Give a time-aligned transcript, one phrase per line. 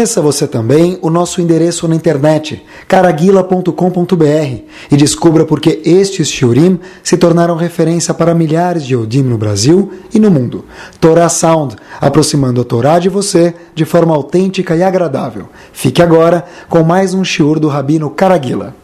[0.00, 6.80] Conheça você também o nosso endereço na internet, caraguila.com.br, e descubra por que estes shiurim
[7.04, 10.64] se tornaram referência para milhares de Yodim no Brasil e no mundo.
[10.98, 15.50] Torá Sound, aproximando a Torá de você de forma autêntica e agradável.
[15.70, 18.74] Fique agora com mais um shiur do Rabino Caraguila.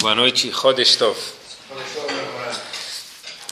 [0.00, 1.16] Boa noite, Chodesh Tov.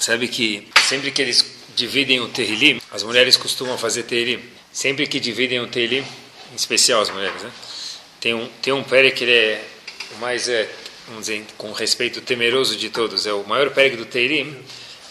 [0.00, 5.20] Sabe que sempre que eles dividem o Terrilim, as mulheres costumam fazer Terrilim sempre que
[5.20, 6.04] dividem o Teilim,
[6.52, 7.50] em especial as mulheres, né?
[8.20, 9.64] tem um tem um pere que ele é
[10.16, 10.68] o mais é,
[11.06, 14.56] vamos dizer, com respeito temeroso de todos, é o maior perek do Teilim,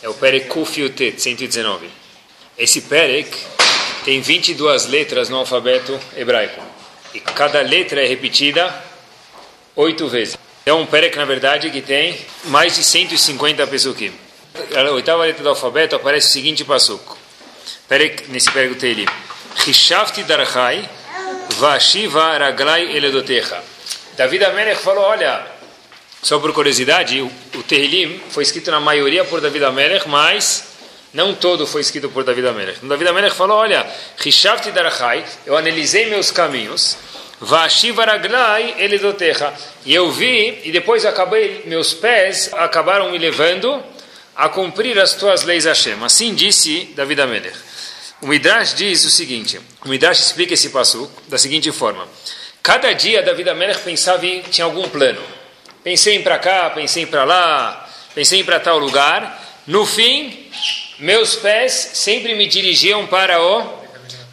[0.02, 1.88] é o perek Kufiutet 119.
[2.58, 3.36] Esse perek
[4.04, 6.62] tem 22 letras no alfabeto hebraico
[7.14, 8.84] e cada letra é repetida
[9.76, 10.38] oito vezes.
[10.66, 14.12] É um perek na verdade que tem mais de 150 pesukim.
[14.76, 17.18] A oitava letra do alfabeto aparece o seguinte passuco.
[17.88, 19.06] Perek nesse perek do Teilim.
[19.66, 20.84] Rishavti darchai,
[21.58, 23.64] vashiva raglai eledotecha.
[24.18, 25.48] David Amelech falou, olha,
[26.22, 27.32] só por curiosidade, o,
[27.64, 30.66] Tehillim foi escrito na maioria por David Amelech, mas
[31.14, 32.78] não todo foi escrito por David Amelech.
[32.78, 33.86] Então, David Amelech falou, olha,
[34.18, 36.98] Rishavti darchai, eu analisei meus caminhos,
[37.40, 39.54] vashiva raglai eledotecha.
[39.86, 43.82] E eu vi, e depois acabei, meus pés acabaram me levando
[44.36, 46.04] a cumprir as tuas leis Hashem.
[46.04, 47.73] Assim disse David Amelech.
[48.24, 52.08] O Midrash diz o seguinte: o Midrash explica esse passo da seguinte forma:
[52.64, 55.22] cada dia David Amelech pensava em tinha algum plano.
[55.84, 59.62] Pensei em para cá, pensei em para lá, pensei em para tal lugar.
[59.68, 60.50] No fim,
[61.00, 63.84] meus pés sempre me dirigiam para o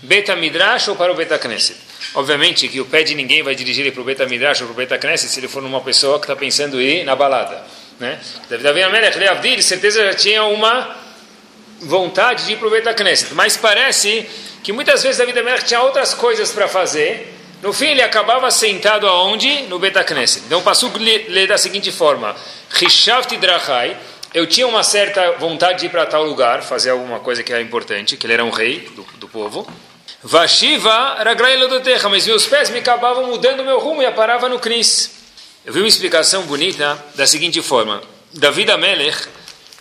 [0.03, 1.76] Beta Midrash ou para o Beta Knesset.
[2.14, 4.72] Obviamente que o pé de ninguém vai dirigir ele para o Beta Midrash ou para
[4.72, 7.60] o Beta Knesset se ele for uma pessoa que está pensando em ir na balada.
[7.98, 8.20] Né?
[8.48, 11.09] David Amelech, certeza já tinha uma
[11.80, 13.34] vontade de ir para o Betacneset.
[13.34, 14.28] Mas parece
[14.62, 17.36] que muitas vezes David Amelech tinha outras coisas para fazer.
[17.62, 19.62] No fim, ele acabava sentado aonde?
[19.62, 20.44] No Betacneset.
[20.46, 22.34] Então, o Pasuk lê da seguinte forma:
[22.70, 23.96] Rishavti Drachai.
[24.32, 27.60] Eu tinha uma certa vontade de ir para tal lugar, fazer alguma coisa que era
[27.60, 29.66] importante, que ele era um rei do, do povo.
[30.22, 31.16] Vashiva
[31.58, 35.10] Lodotecha, mas meus pés me acabavam mudando meu rumo e eu parava no Cris.
[35.64, 38.00] Eu vi uma explicação bonita da seguinte forma:
[38.32, 39.26] David Amelech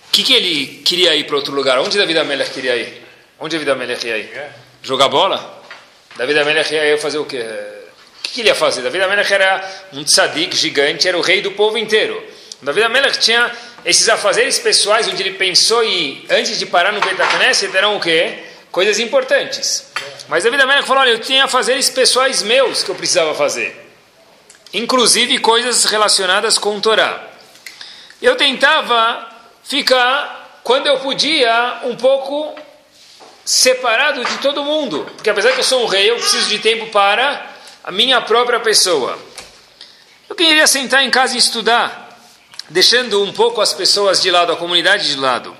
[0.10, 1.78] o que, que ele queria ir para outro lugar?
[1.78, 3.06] Onde David Amelech queria ir?
[3.40, 4.30] Onde David Amelech ia ir?
[4.82, 5.64] Jogar bola?
[6.18, 7.38] David Amelech ia fazer o quê?
[7.38, 8.82] O que, que ele ia fazer?
[8.82, 12.22] David Amelech era um tzadik gigante, era o rei do povo inteiro.
[12.60, 13.52] David Amelech tinha
[13.86, 18.40] esses afazeres pessoais onde ele pensou e antes de parar no Betacneset eram o quê?
[18.72, 19.92] Coisas importantes.
[20.28, 23.76] Mas David Amelech falou, olha, eu tinha afazeres pessoais meus que eu precisava fazer.
[24.74, 27.28] Inclusive coisas relacionadas com o Torá.
[28.22, 29.29] Eu tentava
[29.70, 32.56] ficar, quando eu podia, um pouco
[33.46, 35.08] separado de todo mundo.
[35.16, 37.48] Porque apesar que eu sou um rei, eu preciso de tempo para
[37.84, 39.18] a minha própria pessoa.
[40.28, 42.20] Eu queria sentar em casa e estudar,
[42.68, 45.56] deixando um pouco as pessoas de lado, a comunidade de lado.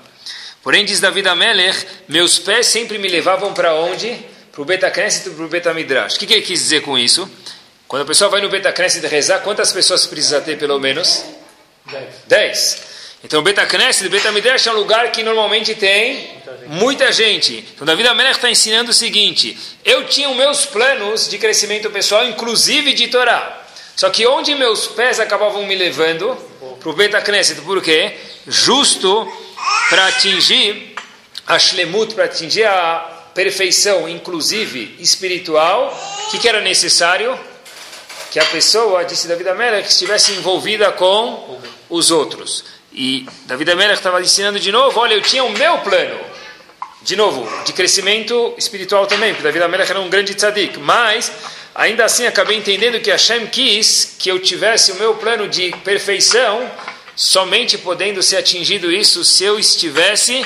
[0.60, 4.26] Porém, diz David Amelech, meus pés sempre me levavam para onde?
[4.50, 6.16] Para o Betacneset e para o Betamidrash.
[6.16, 7.30] O que, que ele quis dizer com isso?
[7.86, 11.24] Quando a pessoa vai no Betacneset rezar, quantas pessoas precisa ter pelo menos?
[11.86, 12.14] Dez.
[12.26, 12.89] Dez.
[13.22, 16.30] Então, Beta Knesset, Beta Midrash é um lugar que normalmente tem
[16.68, 17.66] muita gente.
[17.74, 22.94] Então, Davi Amelech está ensinando o seguinte: eu tinha meus planos de crescimento pessoal, inclusive
[22.94, 23.58] de Torá.
[23.94, 26.34] Só que onde meus pés acabavam me levando?
[26.80, 27.60] Para o Beta Knesset.
[27.60, 28.14] Por quê?
[28.46, 29.30] Justo
[29.90, 30.94] para atingir
[31.46, 35.94] a Shlemut, para atingir a perfeição, inclusive espiritual.
[36.26, 37.38] O que, que era necessário?
[38.30, 41.60] Que a pessoa, disse Davi Amelech, estivesse envolvida com
[41.90, 42.64] os outros.
[42.92, 46.18] E David Amelech estava ensinando de novo, olha, eu tinha o meu plano,
[47.02, 51.30] de novo, de crescimento espiritual também, porque David Amelech era um grande tzadik, mas
[51.74, 56.68] ainda assim acabei entendendo que Hashem quis que eu tivesse o meu plano de perfeição,
[57.14, 60.44] somente podendo ser atingido isso se eu estivesse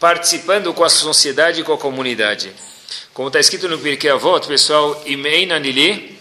[0.00, 2.52] participando com a sociedade e com a comunidade.
[3.12, 6.18] Como está escrito no Pirkei Avot, pessoal, Imeina Nili,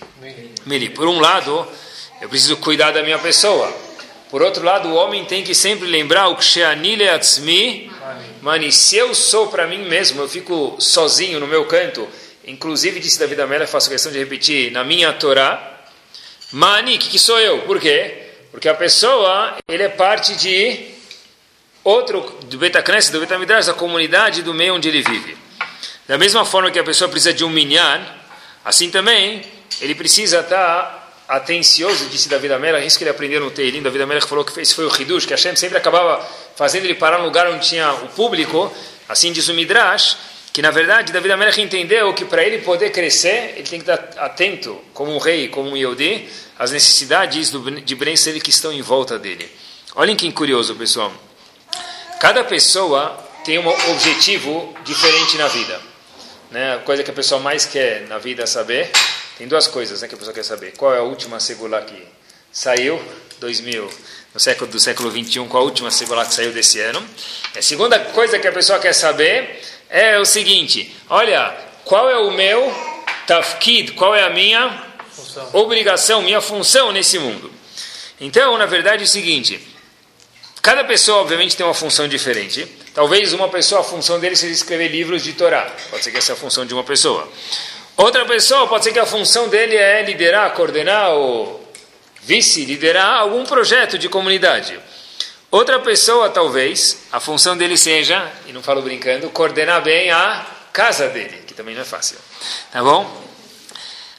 [0.93, 1.67] por um lado,
[2.21, 3.71] eu preciso cuidar da minha pessoa,
[4.33, 7.91] por outro lado, o homem tem que sempre lembrar o Ksheanile Atzmi,
[8.41, 12.09] Mani, se eu sou para mim mesmo, eu fico sozinho no meu canto,
[12.43, 15.85] inclusive disse David Amélia, faço questão de repetir, na minha Torá,
[16.51, 17.59] Mani, que, que sou eu?
[17.59, 18.23] Por quê?
[18.49, 20.83] Porque a pessoa, ele é parte de
[21.83, 25.37] outro, do Betacnes, do Betamidrash, da comunidade, do meio onde ele vive.
[26.07, 28.03] Da mesma forma que a pessoa precisa de um minyan,
[28.65, 29.43] assim também,
[29.79, 31.02] ele precisa estar
[31.35, 34.75] atencioso, disse David Amelech, isso que ele aprendeu no Teilim, David Amelech falou que esse
[34.75, 36.23] foi o Hidush, que Hashem sempre acabava
[36.55, 38.71] fazendo ele parar no lugar onde tinha o público,
[39.09, 40.15] assim diz o Midrash,
[40.53, 44.23] que na verdade Davi Amelech entendeu que para ele poder crescer, ele tem que estar
[44.23, 48.83] atento, como um rei, como um Yodi, às necessidades do, de Ben que estão em
[48.83, 49.49] volta dele.
[49.95, 51.11] Olhem que curioso, pessoal.
[52.19, 55.81] Cada pessoa tem um objetivo diferente na vida.
[56.51, 56.75] Né?
[56.75, 58.91] A coisa que a pessoa mais quer na vida saber,
[59.37, 60.73] tem duas coisas né, que a pessoa quer saber.
[60.77, 62.07] Qual é a última segula que
[62.51, 63.01] saiu?
[63.39, 63.89] 2000,
[64.33, 67.05] no século do século 21, qual a última segula que saiu desse ano?
[67.55, 71.53] A segunda coisa que a pessoa quer saber é o seguinte: olha,
[71.83, 72.73] qual é o meu
[73.27, 75.49] tafkid, qual é a minha função.
[75.53, 77.51] obrigação, minha função nesse mundo?
[78.19, 79.59] Então, na verdade, é o seguinte:
[80.61, 82.65] cada pessoa, obviamente, tem uma função diferente.
[82.93, 85.69] Talvez uma pessoa, a função dele seja escrever livros de Torá.
[85.89, 87.27] Pode ser que essa é a função de uma pessoa.
[87.95, 91.63] Outra pessoa, pode ser que a função dele é liderar, coordenar ou
[92.23, 94.79] vice-liderar algum projeto de comunidade.
[95.51, 101.07] Outra pessoa, talvez, a função dele seja, e não falo brincando, coordenar bem a casa
[101.09, 102.17] dele, que também não é fácil.
[102.71, 103.23] Tá bom?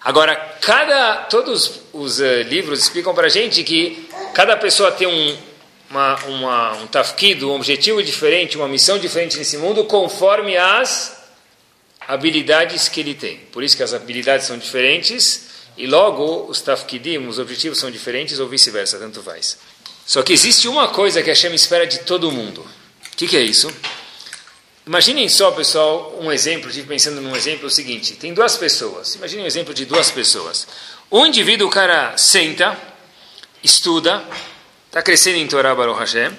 [0.00, 5.36] Agora, cada, todos os uh, livros explicam para a gente que cada pessoa tem um,
[5.90, 11.23] uma, uma, um tafkido, um objetivo diferente, uma missão diferente nesse mundo, conforme as
[12.06, 13.38] habilidades que ele tem.
[13.52, 15.46] Por isso que as habilidades são diferentes
[15.76, 19.58] e logo os tafkidim, os objetivos são diferentes ou vice-versa, tanto faz.
[20.06, 22.60] Só que existe uma coisa que a Hashem espera de todo mundo.
[23.12, 23.72] O que, que, é isso?
[24.86, 29.14] Imaginem só, pessoal, um exemplo, estive pensando num exemplo, é o seguinte, tem duas pessoas,
[29.14, 30.66] imaginem um exemplo de duas pessoas.
[31.10, 32.76] Um indivíduo, o cara senta,
[33.62, 34.22] estuda,
[34.88, 36.36] está crescendo em Torá Baruch Hashem,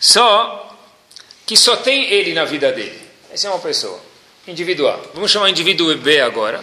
[0.00, 0.76] só
[1.46, 3.00] que só tem ele na vida dele.
[3.30, 4.00] Essa é uma pessoa,
[4.46, 5.00] individual.
[5.14, 6.62] Vamos chamar indivíduo B agora,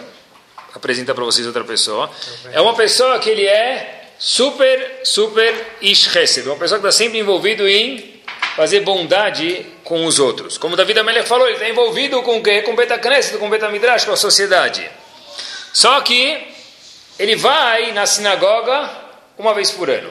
[0.74, 2.10] apresentar para vocês outra pessoa.
[2.52, 7.18] É uma pessoa que ele é super, super ish chesed, uma pessoa que está sempre
[7.18, 8.20] envolvido em
[8.54, 10.58] fazer bondade com os outros.
[10.58, 12.62] Como David Amelech falou, ele está envolvido com o quê?
[12.62, 14.88] Com Beta Knesset, com Beta Midrash, com a sociedade.
[15.72, 16.46] Só que
[17.18, 18.90] ele vai na sinagoga
[19.38, 20.10] uma vez por ano.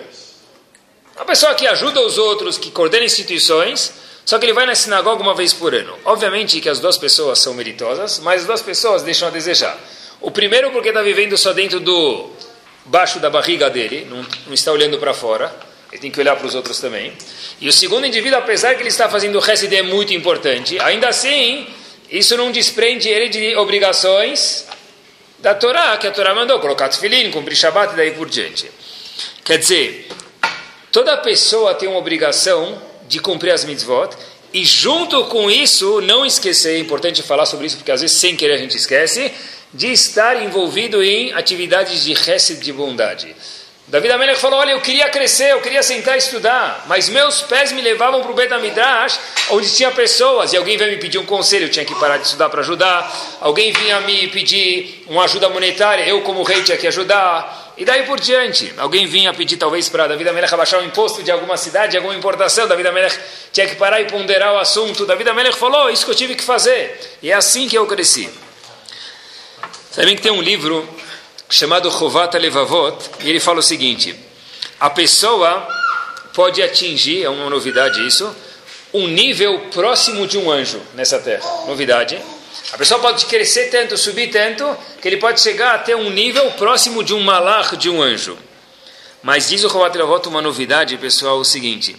[1.15, 3.94] Uma pessoa que ajuda os outros, que coordena instituições,
[4.30, 5.98] só que ele vai na sinagoga uma vez por ano.
[6.06, 9.76] Obviamente que as duas pessoas são meritosas, mas as duas pessoas deixam a desejar.
[10.22, 12.30] O primeiro porque está vivendo só dentro do
[12.86, 15.52] baixo da barriga dele, não, não está olhando para fora,
[15.92, 17.12] ele tem que olhar para os outros também.
[17.60, 21.68] E o segundo indivíduo, apesar que ele está fazendo o é muito importante, ainda assim,
[22.12, 24.68] isso não desprende ele de obrigações
[25.40, 28.70] da Torá, que a Torá mandou, colocar tefilim, cumprir Shabbat e daí por diante.
[29.44, 30.08] Quer dizer,
[30.92, 34.16] toda pessoa tem uma obrigação de cumprir as mitzvot,
[34.54, 38.36] e junto com isso, não esquecer, é importante falar sobre isso, porque às vezes sem
[38.36, 39.32] querer a gente esquece,
[39.74, 43.36] de estar envolvido em atividades de resto de bondade.
[43.88, 47.72] David Amelech falou, olha, eu queria crescer, eu queria sentar e estudar, mas meus pés
[47.72, 49.20] me levavam para o Betamidrash,
[49.50, 52.26] onde tinha pessoas, e alguém veio me pedir um conselho, eu tinha que parar de
[52.26, 56.86] estudar para ajudar, alguém vinha me pedir uma ajuda monetária, eu como rei tinha que
[56.86, 58.74] ajudar, e daí por diante.
[58.78, 62.14] Alguém vinha pedir talvez para David Amelech abaixar o imposto de alguma cidade, de alguma
[62.14, 63.18] importação, David Amelech
[63.53, 66.44] tinha que parar e ponderar o assunto, David Amelech falou, isso que eu tive que
[66.44, 68.30] fazer, e é assim que eu cresci.
[69.92, 70.88] Sabem que tem um livro
[71.50, 74.13] chamado Chovat Levavot, e ele fala o seguinte:
[74.77, 75.65] a pessoa
[76.34, 78.30] pode atingir, é uma novidade isso,
[78.94, 81.50] um nível próximo de um anjo nessa terra.
[81.65, 82.22] Novidade.
[82.72, 87.04] A pessoa pode crescer tanto, subir tanto, que ele pode chegar até um nível próximo
[87.04, 88.38] de um malach, de um anjo.
[89.24, 91.96] Mas diz o Chovat Levavot uma novidade, pessoal, o seguinte: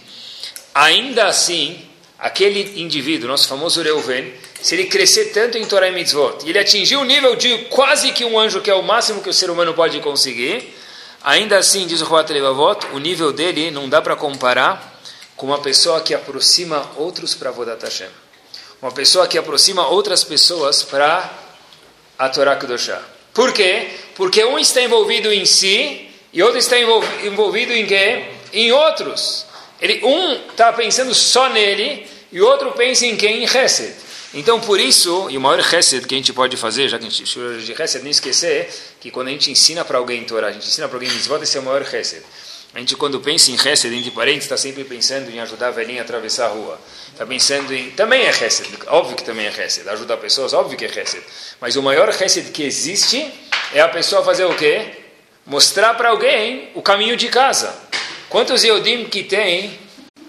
[0.73, 1.87] ainda assim,
[2.17, 6.59] aquele indivíduo, nosso famoso Reuven, se ele crescer tanto em Torah e Mitzvot, e ele
[6.59, 9.49] atingir o nível de quase que um anjo, que é o máximo que o ser
[9.49, 10.73] humano pode conseguir,
[11.21, 14.99] ainda assim, diz o Levavot, o nível dele não dá para comparar
[15.35, 18.20] com uma pessoa que aproxima outros para Vodat Hashem.
[18.81, 21.31] Uma pessoa que aproxima outras pessoas para
[22.17, 22.99] a Torá Kedoshá.
[23.31, 23.89] Por quê?
[24.15, 28.25] Porque um está envolvido em si e outro está envolvido em quê?
[28.51, 29.45] Em outros.
[29.79, 33.43] Ele, um está pensando só nele e outro pensa em quem?
[33.43, 33.93] Em Hesed.
[34.33, 37.09] Então, por isso, e o maior Hesed que a gente pode fazer, já que a
[37.09, 38.67] gente de Hesed, nem esquecer
[38.99, 41.57] que quando a gente ensina para alguém Torah, a gente ensina para alguém Mitzvot, esse
[41.57, 42.23] é o maior Hesed.
[42.73, 46.01] A gente, quando pensa em Hesed, entre parentes, está sempre pensando em ajudar a velhinha
[46.01, 46.79] a atravessar a rua.
[47.11, 47.91] Está pensando em...
[47.91, 49.87] Também é Hesed, óbvio que também é Hesed.
[49.89, 51.21] Ajudar pessoas, óbvio que é Hesed.
[51.59, 53.29] Mas o maior Hesed que existe
[53.73, 54.85] é a pessoa fazer o quê?
[55.45, 57.75] Mostrar para alguém o caminho de casa.
[58.29, 59.77] Quantos Eudim que tem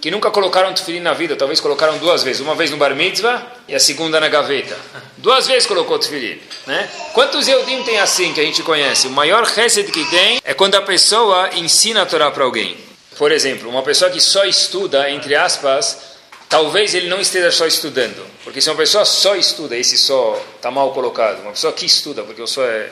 [0.02, 3.40] que nunca colocaram tefilim na vida, talvez colocaram duas vezes, uma vez no bar mitzvah
[3.68, 4.76] e a segunda na gaveta.
[5.16, 6.90] Duas vezes colocou tefilim, né?
[7.14, 9.06] Quantos Eudim tem assim que a gente conhece?
[9.06, 12.76] O maior reset que tem é quando a pessoa ensina a Torá para alguém.
[13.16, 16.16] Por exemplo, uma pessoa que só estuda, entre aspas,
[16.48, 18.26] talvez ele não esteja só estudando.
[18.42, 22.24] Porque se uma pessoa só estuda, esse só está mal colocado, uma pessoa que estuda,
[22.24, 22.90] porque o só é,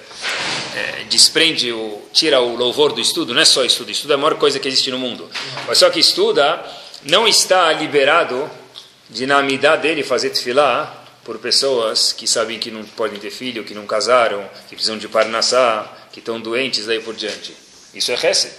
[0.77, 4.17] é, desprende, o, tira o louvor do estudo, não é só estudo, estudo é a
[4.17, 5.29] maior coisa que existe no mundo.
[5.57, 6.65] Uma pessoa que estuda
[7.05, 8.51] não está liberado
[9.09, 13.65] de, na amidade dele, fazer tefilá por pessoas que sabem que não podem ter filho,
[13.65, 17.55] que não casaram, que precisam de parnassá, que estão doentes, daí por diante.
[17.95, 18.53] Isso é Hesed.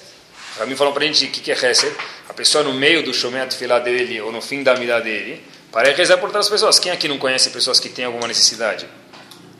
[0.58, 1.96] Rami falou para a gente o que é Hesed.
[2.30, 5.92] A pessoa no meio do Shomet Filá dele, ou no fim da amidade dele, para
[5.94, 6.80] rezar por outras pessoas.
[6.80, 8.88] Quem aqui não conhece pessoas que têm alguma necessidade?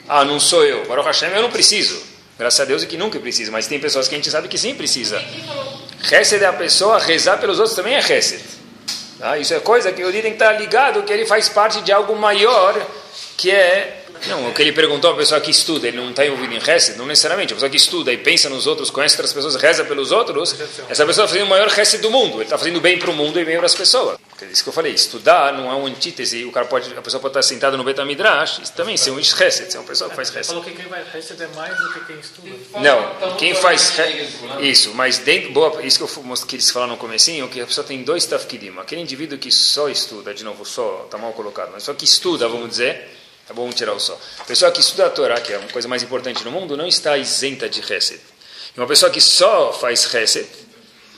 [0.08, 0.86] Ah, não sou eu.
[0.86, 2.02] Baruch Hashem, eu não preciso.
[2.38, 3.52] Graças a Deus é que nunca precisa.
[3.52, 5.24] Mas tem pessoas que a gente sabe que sim precisa.
[6.12, 8.61] Hesed é a pessoa, rezar pelos outros também é Hesed.
[9.22, 9.38] Tá?
[9.38, 11.92] Isso é coisa que o dia tem que estar ligado, que ele faz parte de
[11.92, 12.76] algo maior,
[13.38, 16.54] que é não, o que ele perguntou a pessoa que estuda, ele não está envolvido
[16.54, 17.54] em Hesed, não necessariamente.
[17.54, 20.54] A pessoa que estuda e pensa nos outros, conhece outras pessoas, reza pelos outros,
[20.90, 22.36] essa pessoa está fazendo o maior Hesed do mundo.
[22.36, 24.18] Ele está fazendo bem para o mundo e bem para as pessoas.
[24.42, 27.22] É isso que eu falei, estudar não é uma antítese, o cara pode, a pessoa
[27.22, 30.30] pode estar sentada no Betamidrash, isso também ser um Hesed, ser uma pessoa que faz
[30.30, 30.48] Hesed.
[30.48, 32.50] falou que quem vai Hesed é mais do que quem estuda.
[32.80, 33.94] Não, quem faz
[34.60, 38.02] isso, mas dentro, boa, isso que eu quis falar no comecinho, que a pessoa tem
[38.04, 38.74] dois tafkidim.
[38.80, 42.48] Aquele indivíduo que só estuda, de novo, só, está mal colocado, mas só que estuda,
[42.48, 43.21] vamos dizer,
[43.52, 44.18] Tá bom, tirar o sol.
[44.40, 46.88] A pessoa que estuda a Torá, que é uma coisa mais importante no mundo, não
[46.88, 48.22] está isenta de Hesed.
[48.74, 50.48] E uma pessoa que só faz Hesed,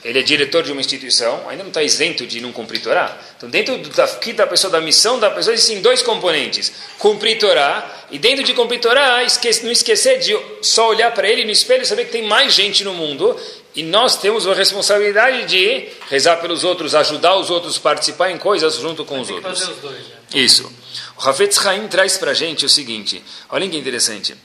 [0.04, 3.16] ele é diretor de uma instituição, ainda não está isento de não cumprir Torá.
[3.36, 6.72] Então, dentro do tafkid da pessoa, da missão da pessoa, existem dois componentes.
[6.98, 9.24] Cumprir Torá, e dentro de cumprir Torá,
[9.62, 12.82] não esquecer de só olhar para ele no espelho e saber que tem mais gente
[12.82, 13.40] no mundo,
[13.76, 18.74] e nós temos a responsabilidade de rezar pelos outros, ajudar os outros, participar em coisas
[18.74, 19.60] junto com os outros.
[19.60, 20.16] Fazer os dois, né?
[20.34, 20.83] Isso.
[21.16, 24.36] O Hafetz Haim traz para a gente o seguinte, olha que interessante.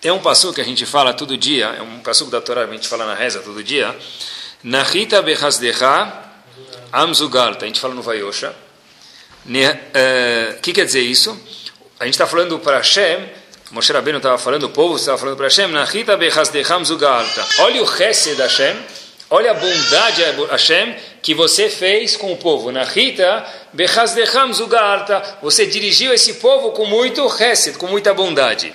[0.00, 2.66] Tem um passo que a gente fala todo dia, é um passo da Torá, a
[2.66, 3.96] gente fala na reza todo dia.
[4.62, 6.12] Nahita behazdecha
[6.92, 8.54] amzugalta, a gente fala no Vayosha.
[9.44, 11.30] O uh, que quer dizer isso?
[12.00, 13.28] A gente está falando para Hashem,
[13.70, 17.46] Moshe Rabbeinu estava falando, o povo estava falando para Hashem, Nahita behazdecha amzugalta.
[17.60, 18.76] Olha o chesed da Hashem,
[19.30, 22.72] olha a bondade de Hashem que você fez com o povo.
[22.72, 25.38] Nahita bechazdecham zugarta.
[25.40, 28.74] Você dirigiu esse povo com muito chesed, com muita bondade.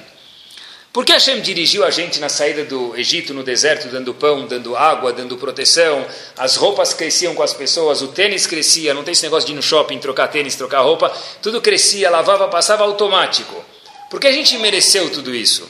[0.93, 4.75] Por que Hashem dirigiu a gente na saída do Egito, no deserto, dando pão, dando
[4.75, 6.03] água, dando proteção?
[6.35, 9.55] As roupas cresciam com as pessoas, o tênis crescia, não tem esse negócio de ir
[9.55, 11.15] no shopping, trocar tênis, trocar roupa.
[11.39, 13.63] Tudo crescia, lavava, passava automático.
[14.09, 15.69] Por que a gente mereceu tudo isso?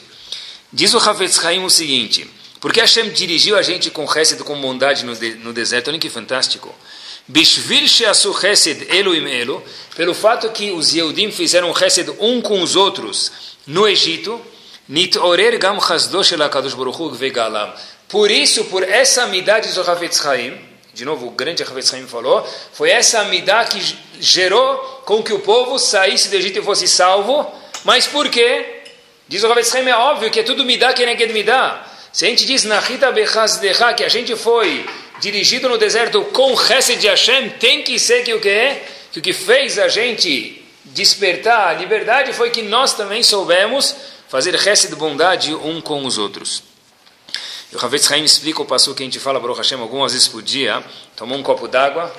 [0.71, 2.29] Diz o Havetz Haim o seguinte,
[2.59, 6.09] porque Hashem dirigiu a gente com chesed, com bondade no, de, no deserto, olha que
[6.09, 6.73] fantástico.
[7.27, 9.63] Bishvil she'asu chesed elu im elu,
[9.95, 13.31] pelo fato que os Yehudim fizeram chesed um com os outros
[13.67, 14.41] no Egito,
[14.87, 17.73] nitorer gam chasdo shel HaKadosh Baruch Hu vegalam.
[18.07, 20.57] Por isso, por essa amidade do Havetz Chaim,
[20.93, 25.39] de novo o grande Havetz Chaim falou, foi essa amidade que gerou com que o
[25.39, 27.45] povo saísse do Egito e fosse salvo,
[27.83, 28.83] mas por quê?
[29.27, 31.85] Diz o Havetz Chaim, é óbvio que é tudo midá que neged midá.
[32.17, 34.83] Se a gente diz Nahita Bechazdecha, que a gente foi
[35.19, 38.89] dirigido no deserto com Chesed de Hashem, tem que ser que o que é?
[39.11, 43.95] Que o que fez a gente despertar a liberdade foi que nós também soubemos
[44.29, 46.63] fazer Chesed bondade um com os outros.
[47.71, 50.27] E o Havetz Haim explica o passo que a gente fala Baruch Hashem algumas vezes
[50.27, 50.83] por dia,
[51.15, 52.11] tomou um copo d'água,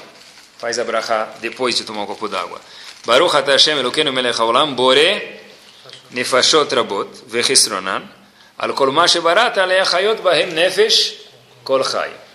[0.59, 2.61] faz a bracha depois de tomar um copo d'água.
[3.05, 5.40] Baruch Hashem Elokeinu melech haolam, bore
[6.12, 8.09] nefashot rabot vechesronan,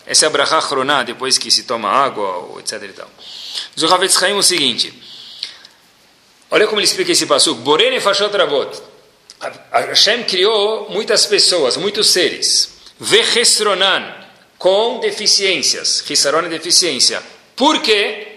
[0.06, 3.06] Essa é a brachá chroná, depois que se toma água, etc.
[3.76, 4.94] Diz o Chaim o seguinte,
[6.50, 7.56] olha como ele explica esse passo.
[7.56, 8.82] Borene fashot rabot.
[9.72, 12.74] Hashem criou muitas pessoas, muitos seres.
[14.58, 16.04] Com deficiências.
[16.10, 17.22] É deficiência.
[17.56, 18.28] Por quê?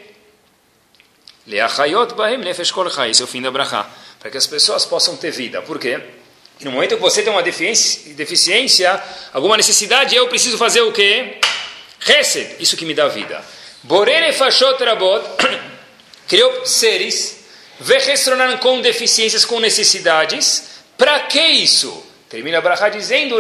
[1.47, 2.73] Leachayot bahem nefesh.
[3.09, 3.89] Esse é o fim da brachá.
[4.19, 5.63] Para que as pessoas possam ter vida.
[5.63, 6.01] Por quê?
[6.61, 11.39] No momento que você tem uma deficiência, alguma necessidade, eu preciso fazer o quê?
[12.07, 13.45] Hesed, isso que me dá vida.
[13.83, 15.23] Borene fashot rabot,
[16.27, 17.45] criou seres,
[17.79, 20.77] vechestronan com deficiências, com necessidades.
[20.97, 22.05] Para que isso?
[22.29, 23.37] Termina a Brachá dizendo,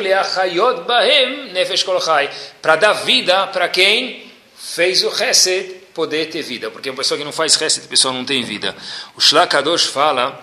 [0.86, 2.30] bahem nefesh kolchai.
[2.60, 6.70] Para dar vida para quem fez o Hesed poder ter vida.
[6.70, 8.76] Porque uma pessoa que não faz Hesed, a pessoa não tem vida.
[9.16, 10.38] O Shlakadosh fala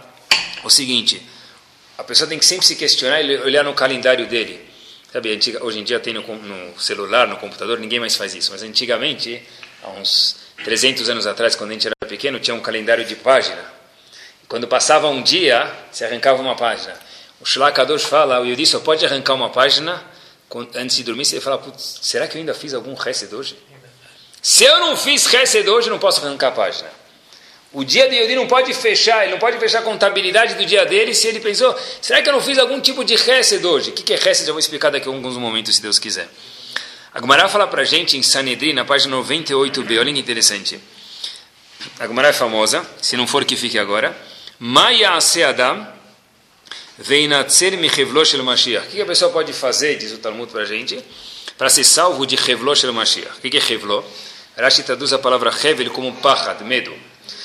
[0.63, 1.21] o seguinte,
[1.97, 4.59] a pessoa tem que sempre se questionar e olhar no calendário dele.
[5.11, 8.51] Sabe, antiga, hoje em dia tem no, no, celular, no computador, ninguém mais faz isso.
[8.51, 9.41] Mas antigamente,
[9.83, 13.63] há uns 300 anos atrás, quando a gente era pequeno, tinha um calendário de página.
[14.47, 16.97] Quando passava um dia, se arrancava uma página.
[17.39, 20.03] O Shlakadosh fala, o Yudi só pode arrancar uma página
[20.75, 21.25] antes de dormir.
[21.25, 23.55] Você fala, será que eu ainda fiz algum Hesed hoje?
[24.41, 26.89] Se eu não fiz Hesed hoje, não posso arrancar a página.
[27.73, 30.85] O dia de Yodi não pode fechar, ele não pode fechar a contabilidade do dia
[30.85, 33.89] dele se ele pensou, será que eu não fiz algum tipo de Hesed hoje?
[33.89, 34.45] O que é Hesed?
[34.45, 36.29] Já vou explicar daqui a alguns momentos, se Deus quiser.
[37.11, 40.79] A Gumara fala para gente em Sanedri, na página 98b, olha que interessante.
[41.99, 44.15] A Gumara é famosa, se não for que fique agora.
[44.59, 45.17] Maya
[45.49, 45.87] Adam
[46.99, 48.87] veinatzer michevlo shel Mashiach.
[48.87, 51.03] O que a pessoa pode fazer, diz o Talmud para gente,
[51.57, 53.37] para ser salvo de Hevlo shel Mashiach?
[53.37, 54.05] O que é Hevlo?
[54.55, 56.93] Rashi traduz a palavra Hevel como pachad, medo.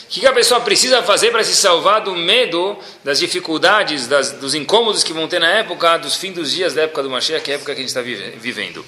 [0.09, 4.55] O que a pessoa precisa fazer para se salvar do medo, das dificuldades, das, dos
[4.55, 7.51] incômodos que vão ter na época, dos fins dos dias da época do Mashiach, que
[7.51, 8.83] é a época que a gente está vivendo?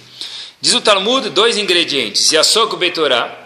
[0.63, 2.33] Diz o Talmud, dois ingredientes.
[2.33, 3.37] Yasok Betorah,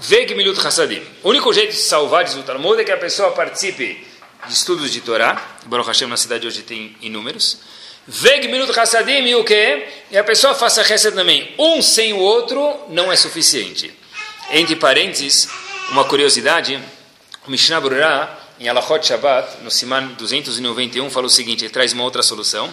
[0.00, 1.02] Veg Milut Hassadim.
[1.22, 4.06] O único jeito de se salvar, diz o Talmud, é que a pessoa participe
[4.46, 5.56] de estudos de Torá.
[5.64, 7.58] Baruch Hashem, na cidade hoje tem inúmeros.
[8.06, 9.86] Veg Milut Hassadim e o que?
[10.10, 11.54] E a pessoa faça Hesed também.
[11.58, 13.90] Um sem o outro não é suficiente.
[14.50, 15.48] Entre parênteses,
[15.90, 16.78] uma curiosidade,
[17.46, 22.04] o Mishnah Brurah, em Alachot Shabbat, no Siman 291, fala o seguinte, ele traz uma
[22.04, 22.72] outra solução.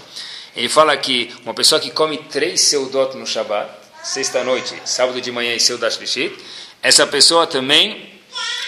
[0.55, 3.69] Ele fala que uma pessoa que come três seudot no Shabbat,
[4.03, 6.35] sexta-noite, sábado de manhã e seudat shlishit,
[6.81, 8.13] essa pessoa também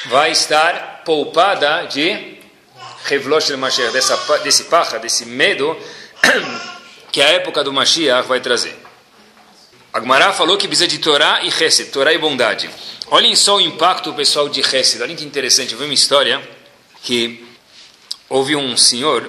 [0.06, 2.38] vai estar poupada de
[3.06, 5.78] Revlosh Mashiach, dessa, desse pacha, desse medo
[7.12, 8.87] que a época do Mashiach vai trazer.
[9.98, 12.70] Agmará falou que precisa de Torá e Hesed, Torá e bondade.
[13.08, 15.02] Olhem só o impacto pessoal de Hesed.
[15.02, 15.74] Olhem que interessante.
[15.74, 16.40] Eu vi uma história
[17.02, 17.44] que
[18.30, 19.28] houve um senhor,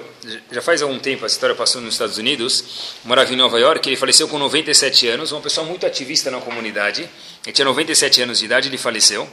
[0.52, 3.96] já faz algum tempo, essa história passou nos Estados Unidos, morava em Nova York, ele
[3.96, 7.08] faleceu com 97 anos, uma pessoa muito ativista na comunidade.
[7.46, 9.26] Ele tinha 97 anos de idade, ele faleceu.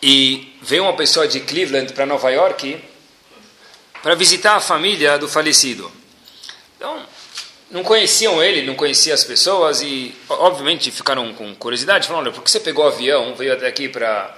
[0.00, 2.80] E veio uma pessoa de Cleveland para Nova York
[4.00, 5.90] para visitar a família do falecido.
[6.76, 7.04] Então,
[7.70, 12.06] não conheciam ele, não conhecia as pessoas e, obviamente, ficaram com curiosidade.
[12.06, 14.34] Falaram: olha, por que você pegou o avião, veio até aqui para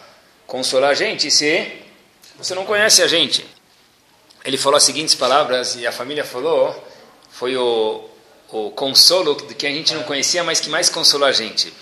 [0.46, 1.72] consolar a gente se
[2.36, 3.44] você não conhece a gente?
[4.44, 6.74] Ele falou as seguintes palavras e a família falou:
[7.30, 8.04] foi o,
[8.50, 11.72] o consolo de quem a gente não conhecia, mas que mais consolou a gente.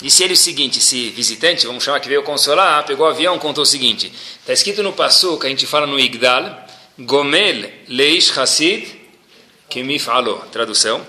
[0.00, 3.62] Disse ele o seguinte: esse visitante, vamos chamar que veio consolar, pegou o avião, contou
[3.62, 6.66] o seguinte: está escrito no passo que a gente fala no Igdal,
[6.98, 8.97] Gomel Leish Hasid
[9.68, 10.38] que me falou.
[10.52, 11.04] Tradução: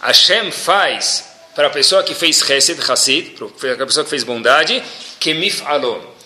[0.00, 4.82] Hashem faz para a pessoa que fez Chesed, Hasid, para a pessoa que fez bondade,
[5.20, 6.16] que me falou.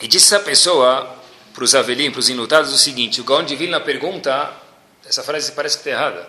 [0.00, 1.18] E disse a pessoa
[1.54, 4.50] para os avelim, para os inlutados, o seguinte: o Gaon de Vilna pergunta,
[5.08, 6.28] essa frase parece que está errada.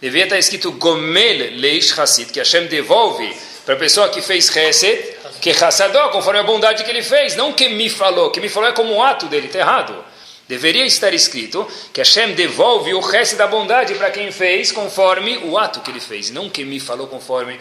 [0.00, 5.16] Devia estar escrito Gomel Leish Hasid, que Hashem devolve para a pessoa que fez Chesed,
[5.40, 8.68] que Hassadó, conforme a bondade que ele fez, não que me falou, que me falou
[8.68, 10.04] é como um ato dele, está errado.
[10.48, 15.56] Deveria estar escrito que Hashem devolve o resto da bondade para quem fez conforme o
[15.56, 17.58] ato que ele fez, não que me falou conforme,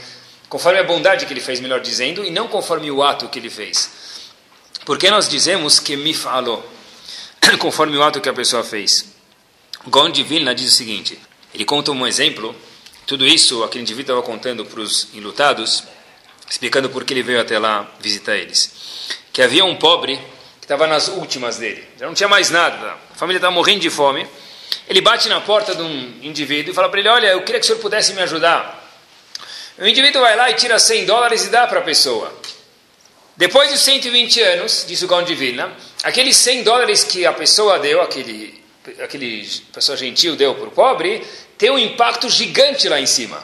[0.50, 3.50] conforme a bondade que ele fez, melhor dizendo, e não conforme o ato que ele
[3.50, 3.90] fez.
[4.86, 6.62] Porque nós dizemos que me falou,
[7.58, 9.14] conforme o ato que a pessoa fez.
[9.88, 11.18] Gon Vilna diz o seguinte:
[11.54, 12.54] ele conta um exemplo,
[13.06, 15.84] tudo isso aquele indivíduo estava contando para os enlutados,
[16.50, 18.74] explicando por que ele veio até lá visitar eles.
[19.32, 20.20] Que havia um pobre
[20.64, 23.90] que estava nas últimas dele, já não tinha mais nada, a família estava morrendo de
[23.90, 24.26] fome.
[24.88, 27.66] Ele bate na porta de um indivíduo e fala para ele: Olha, eu queria que
[27.66, 28.82] o senhor pudesse me ajudar.
[29.78, 32.34] O indivíduo vai lá e tira 100 dólares e dá para a pessoa.
[33.36, 35.70] Depois de 120 anos, diz o Gaon de Vilna,
[36.02, 38.64] aqueles 100 dólares que a pessoa deu, aquele,
[39.04, 43.44] aquele pessoa gentil deu para o pobre, tem um impacto gigante lá em cima.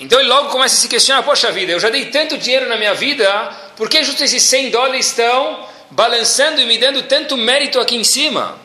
[0.00, 2.76] Então ele logo começa a se questionar: Poxa vida, eu já dei tanto dinheiro na
[2.76, 7.80] minha vida, por que justo esses 100 dólares estão balançando e me dando tanto mérito
[7.80, 8.58] aqui em cima.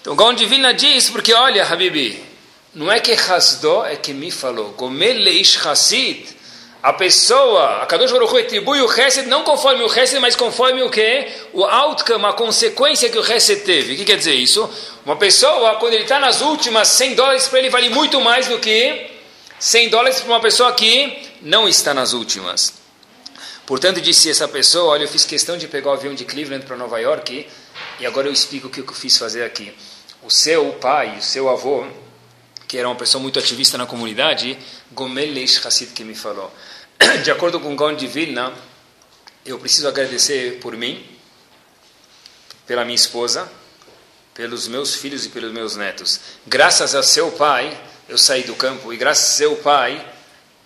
[0.00, 2.22] Então, Gaon de Vilna diz, porque olha, Habibi,
[2.74, 6.26] não é que Hasdo, é que me falou, Gomeleish Hasid,
[6.82, 10.82] a pessoa, a Kadosh Baruch Hu atribui o Hesed não conforme o Hesed, mas conforme
[10.82, 11.26] o que?
[11.54, 13.94] O outcome, a consequência que o Hesed teve.
[13.94, 14.68] O que quer dizer isso?
[15.02, 18.58] Uma pessoa, quando ele está nas últimas 100 dólares, para ele vale muito mais do
[18.58, 19.06] que
[19.58, 22.83] 100 dólares para uma pessoa que não está nas últimas.
[23.66, 26.76] Portanto, disse essa pessoa: Olha, eu fiz questão de pegar o avião de Cleveland para
[26.76, 27.46] Nova York
[27.98, 29.74] e agora eu explico o que eu fiz fazer aqui.
[30.22, 31.86] O seu pai, o seu avô,
[32.66, 34.58] que era uma pessoa muito ativista na comunidade,
[34.92, 36.52] Gomel Leish Hassid, que me falou.
[37.22, 38.52] De acordo com Gaon de Vilna,
[39.44, 41.04] eu preciso agradecer por mim,
[42.66, 43.50] pela minha esposa,
[44.32, 46.20] pelos meus filhos e pelos meus netos.
[46.46, 50.04] Graças a seu pai, eu saí do campo e graças a seu pai,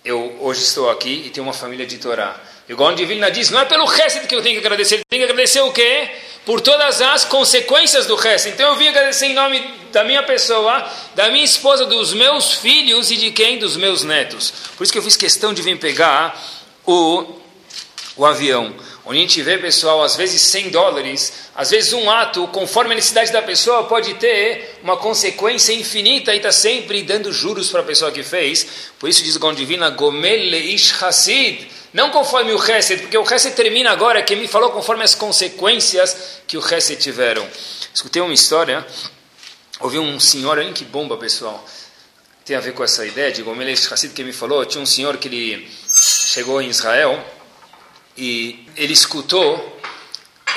[0.03, 2.41] eu hoje estou aqui e tenho uma família de Torá.
[2.69, 5.01] E o Gaon de Vilna diz, não é pelo Hesed que eu tenho que agradecer,
[5.09, 6.07] tem que agradecer o quê?
[6.45, 8.53] Por todas as consequências do Hesed.
[8.53, 9.59] Então eu vim agradecer em nome
[9.91, 13.57] da minha pessoa, da minha esposa, dos meus filhos e de quem?
[13.57, 14.53] Dos meus netos.
[14.77, 16.39] Por isso que eu fiz questão de vir pegar
[16.85, 17.25] o,
[18.15, 22.47] o avião, onde a gente vê, pessoal, às vezes 100 dólares, às vezes um ato,
[22.49, 27.71] conforme a necessidade da pessoa, pode ter uma consequência infinita e está sempre dando juros
[27.71, 28.91] para a pessoa que fez.
[28.99, 33.55] Por isso diz o Divina, Gomel Ish Hasid, não conforme o Hesed, porque o Hesed
[33.55, 37.47] termina agora, que me falou conforme as consequências que o Hesed tiveram.
[37.93, 38.85] Escutei uma história,
[39.79, 41.65] ouvi um senhor, olha que bomba, pessoal,
[42.49, 44.85] tem a ver com essa ideia de Gomel Ish Hasid que me falou, tinha um
[44.85, 47.23] senhor que ele chegou em Israel,
[48.17, 49.79] e ele escutou,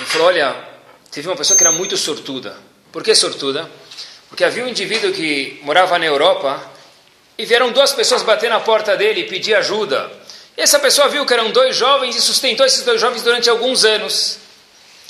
[0.00, 0.56] e falou, olha,
[1.10, 2.58] teve uma pessoa que era muito sortuda.
[2.90, 3.70] Por que sortuda?
[4.28, 6.72] Porque havia um indivíduo que morava na Europa
[7.36, 10.10] e vieram duas pessoas bater na porta dele e pedir ajuda.
[10.56, 13.84] E essa pessoa viu que eram dois jovens e sustentou esses dois jovens durante alguns
[13.84, 14.38] anos.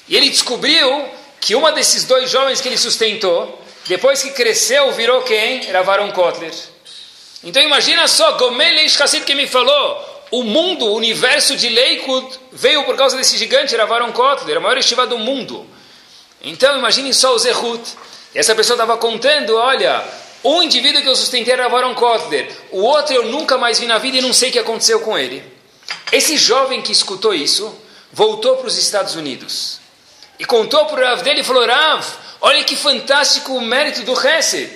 [0.09, 1.09] E ele descobriu
[1.41, 5.67] que uma desses dois jovens que ele sustentou, depois que cresceu, virou quem?
[5.67, 6.53] Era Varon Kotler.
[7.43, 12.85] Então imagina só, Gomel Ishkassid que me falou, o mundo, o universo de Leikud veio
[12.85, 15.67] por causa desse gigante, Ravaron Kotler, a maior estiva do mundo.
[16.43, 17.83] Então, imaginem só o Zehut.
[18.35, 20.03] E essa pessoa estava contando, olha,
[20.45, 23.99] um indivíduo que eu sustentei era Ravaron Kotler, o outro eu nunca mais vi na
[23.99, 25.43] vida e não sei o que aconteceu com ele.
[26.11, 27.73] Esse jovem que escutou isso,
[28.13, 29.81] voltou para os Estados Unidos.
[30.39, 32.05] E contou para o Rav dele e falou, Rav,
[32.41, 34.71] olha que fantástico o mérito do Hesed.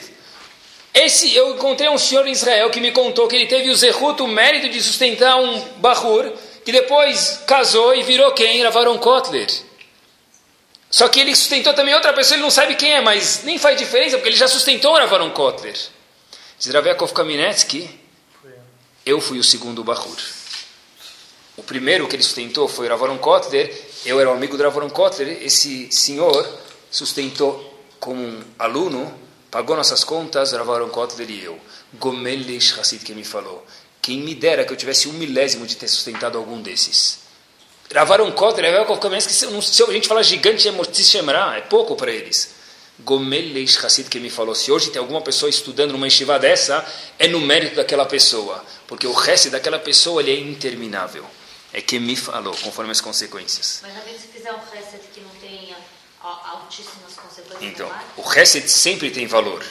[0.95, 4.23] Esse, eu encontrei um senhor em Israel que me contou que ele teve o zehut,
[4.23, 6.33] o mérito de sustentar um bahur,
[6.65, 8.63] que depois casou e virou quem?
[8.63, 9.49] Ravaron Kotler.
[10.97, 13.77] Só que ele sustentou também outra pessoa, ele não sabe quem é, mas nem faz
[13.77, 15.77] diferença, porque ele já sustentou o Ravaron Kotler.
[16.59, 18.01] Zravekov Kaminetsky,
[19.05, 20.17] eu fui o segundo bahur.
[21.55, 23.71] O primeiro que ele sustentou foi o Ravaron Kotler,
[24.07, 26.49] eu era um amigo do Ravaron Kotler, esse senhor
[26.91, 29.15] sustentou como um aluno
[29.51, 31.61] pagou nossas contas, Ravaron Kotler e eu.
[31.99, 33.67] Gomelish Hassid que me falou.
[34.01, 37.26] Quem me dera que eu tivesse um milésimo de ter sustentado algum desses.
[37.95, 38.75] Ravaron Kotler,
[39.21, 42.55] se a gente fala gigante, é pouco para eles.
[42.99, 46.85] Gomelish Hassid que me falou, se hoje tem alguma pessoa estudando numa estiva dessa,
[47.19, 51.25] é no mérito daquela pessoa, porque o resto daquela pessoa ele é interminável.
[51.73, 53.81] É que me falou, conforme as consequências.
[53.83, 55.77] Mas se fizer um reset que não tenha
[56.23, 57.63] altíssimas consequências.
[57.63, 59.63] Então, o reset sempre tem valor.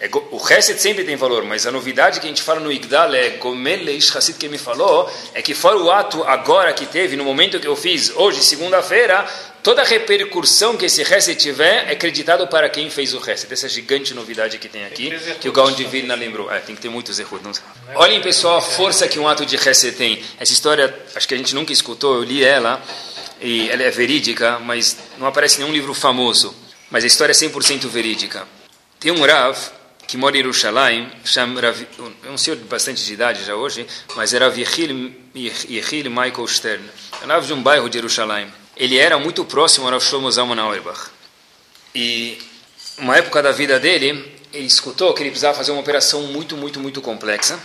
[0.00, 3.14] É, o reset sempre tem valor, mas a novidade que a gente fala no Igdal
[3.14, 7.24] é Gomeleish Hassid que me falou, é que fora o ato agora que teve, no
[7.24, 9.28] momento que eu fiz, hoje, segunda-feira,
[9.62, 13.52] toda a repercussão que esse reset tiver é acreditado para quem fez o reset.
[13.52, 16.50] Essa gigante novidade que tem aqui, que o Gaon de Vilna lembrou.
[16.50, 17.60] É, tem que ter muitos erros.
[17.94, 20.24] Olhem, pessoal, a força que um ato de reset tem.
[20.38, 22.82] Essa história, acho que a gente nunca escutou, eu li ela
[23.38, 26.54] e ela é verídica, mas não aparece nenhum livro famoso.
[26.90, 28.48] Mas a história é 100% verídica.
[28.98, 29.58] Tem um Rav
[30.10, 31.08] que mora em Jerusalém,
[32.24, 36.84] é um senhor de bastante de idade já hoje, mas era Yechil, Yechil Michael Stern,
[37.22, 38.52] é Rav de um bairro de Jerusalém.
[38.76, 41.10] Ele era muito próximo ao Rav Shlomo Zalman Auerbach.
[41.94, 42.38] E
[42.98, 46.80] uma época da vida dele, ele escutou que ele precisava fazer uma operação muito, muito,
[46.80, 47.60] muito complexa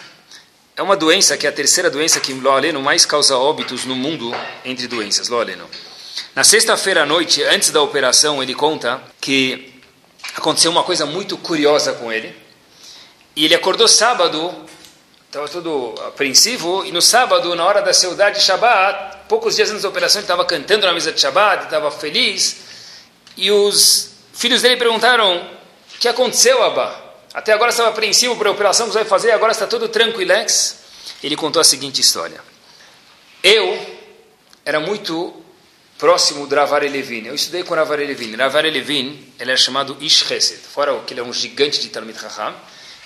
[0.78, 4.36] é uma doença que é a terceira doença que Loaleno mais causa óbitos no mundo
[4.66, 5.70] entre doenças, Loaleno.
[6.36, 9.74] Na sexta-feira à noite, antes da operação, ele conta que
[10.36, 12.36] aconteceu uma coisa muito curiosa com ele.
[13.36, 14.54] E ele acordou sábado,
[15.28, 19.84] estava todo apreensivo, e no sábado, na hora da saudade de Shabbat, poucos dias antes
[19.84, 22.58] da operação, ele estava cantando na mesa de Shabbat, estava feliz.
[23.38, 25.38] E os filhos dele perguntaram:
[25.96, 27.04] O que aconteceu, Abba?
[27.34, 30.78] Até agora estava apreensivo para a operação que você vai fazer, agora está tudo tranquilex.
[31.22, 32.40] Ele contou a seguinte história.
[33.44, 33.98] Eu
[34.64, 35.45] era muito
[35.98, 37.26] próximo do Ravar Levin.
[37.26, 38.36] Eu estudei com o Ravar Levin.
[38.36, 40.60] Ravar Levin, ele era chamado Ish Chesed.
[40.60, 42.54] Fora que ele é um gigante de Talmud Raham,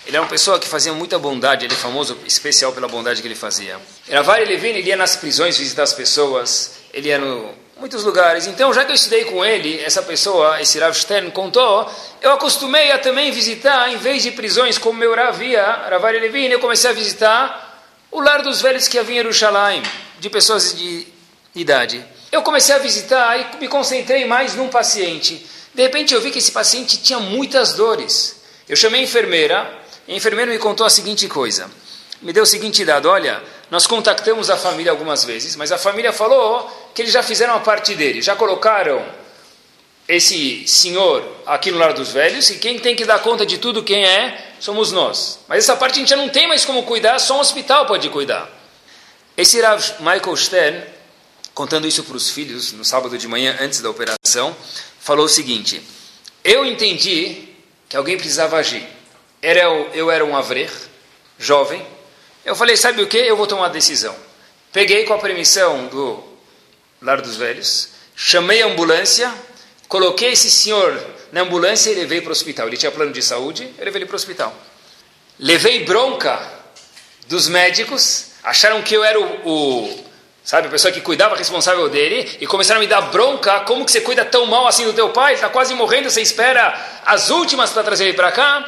[0.06, 3.28] ele era uma pessoa que fazia muita bondade, ele é famoso especial pela bondade que
[3.28, 3.80] ele fazia.
[4.12, 8.46] Ravar Levin, ele ia nas prisões visitar as pessoas, ele ia no muitos lugares.
[8.46, 11.90] Então, já que eu estudei com ele, essa pessoa, esse Rav Stern, contou,
[12.22, 16.48] eu acostumei a também visitar, em vez de prisões como meu Rav ia, Ravari Levin,
[16.48, 19.82] eu comecei a visitar o lar dos velhos que havia em Jerusalém,
[20.20, 21.08] de pessoas de
[21.56, 22.04] idade.
[22.32, 25.46] Eu comecei a visitar e me concentrei mais num paciente.
[25.74, 28.42] De repente eu vi que esse paciente tinha muitas dores.
[28.68, 31.70] Eu chamei a enfermeira, e a enfermeira me contou a seguinte coisa.
[32.22, 36.12] Me deu o seguinte dado, olha, nós contactamos a família algumas vezes, mas a família
[36.12, 39.04] falou que eles já fizeram a parte deles, já colocaram
[40.08, 43.84] esse senhor aqui no lar dos velhos, e quem tem que dar conta de tudo
[43.84, 45.40] quem é, somos nós.
[45.48, 48.10] Mas essa parte a gente já não tem mais como cuidar, só um hospital pode
[48.10, 48.50] cuidar.
[49.38, 50.84] Esse Rav Michael Stern,
[51.60, 54.56] contando isso para os filhos no sábado de manhã, antes da operação,
[54.98, 55.82] falou o seguinte:
[56.42, 57.50] Eu entendi
[57.90, 58.88] que alguém precisava agir.
[59.42, 60.72] Era eu, eu era um avrer,
[61.38, 61.86] jovem,
[62.46, 63.18] eu falei, sabe o que?
[63.18, 64.16] Eu vou tomar uma decisão.
[64.72, 66.24] Peguei com a permissão do
[67.02, 69.30] Lar dos Velhos, chamei a ambulância,
[69.90, 70.98] coloquei esse senhor
[71.34, 72.68] na ambulância e levei para o hospital.
[72.68, 74.56] Ele tinha plano de saúde, eu levei ele para o hospital.
[75.38, 76.42] Levei bronca
[77.28, 80.09] dos médicos, acharam que eu era o, o,
[80.50, 83.92] sabe, a pessoa que cuidava, responsável dele, e começaram a me dar bronca, como que
[83.92, 86.74] você cuida tão mal assim do teu pai, ele está quase morrendo, você espera
[87.06, 88.68] as últimas para trazer ele para cá,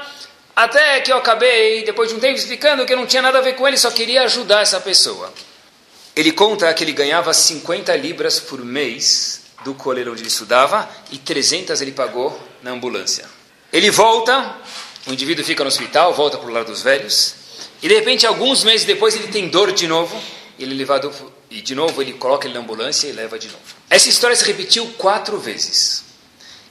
[0.55, 3.41] até que eu acabei, depois de um tempo, explicando que eu não tinha nada a
[3.41, 5.33] ver com ele, só queria ajudar essa pessoa.
[6.15, 11.17] Ele conta que ele ganhava 50 libras por mês do colégio onde ele estudava e
[11.17, 13.25] 300 ele pagou na ambulância.
[13.73, 14.55] Ele volta,
[15.07, 17.33] o indivíduo fica no hospital, volta para o lar dos velhos,
[17.81, 20.15] e de repente, alguns meses depois, ele tem dor de novo,
[20.59, 21.11] ele é levado,
[21.51, 23.59] e de novo ele coloca ele na ambulância e leva de novo.
[23.89, 26.05] Essa história se repetiu quatro vezes.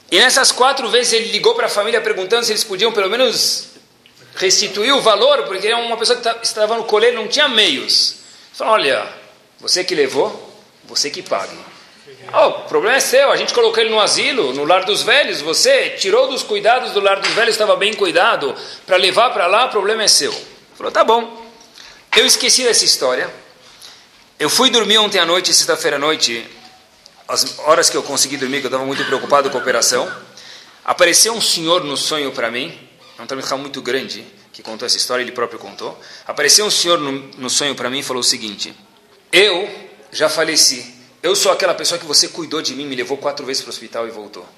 [0.09, 3.69] E nessas quatro vezes ele ligou para a família perguntando se eles podiam pelo menos
[4.35, 8.15] restituir o valor, porque era uma pessoa que tá, estava no colégio não tinha meios.
[8.53, 9.07] Falou, olha,
[9.59, 10.51] você que levou,
[10.83, 11.55] você que pague.
[12.33, 15.41] Oh, o problema é seu, a gente colocou ele no asilo, no lar dos velhos,
[15.41, 19.65] você tirou dos cuidados do lar dos velhos, estava bem cuidado, para levar para lá,
[19.65, 20.33] o problema é seu.
[20.75, 21.45] Falou, tá bom.
[22.17, 23.29] Eu esqueci dessa história.
[24.41, 26.43] Eu fui dormir ontem à noite, sexta-feira à noite,
[27.27, 30.11] as horas que eu consegui dormir, que eu estava muito preocupado com a operação.
[30.83, 32.75] Apareceu um senhor no sonho para mim,
[33.19, 35.95] é um trabalho muito grande, que contou essa história, ele próprio contou.
[36.25, 38.73] Apareceu um senhor no, no sonho para mim e falou o seguinte:
[39.31, 39.69] Eu
[40.11, 43.61] já faleci, eu sou aquela pessoa que você cuidou de mim, me levou quatro vezes
[43.61, 44.49] para o hospital e voltou.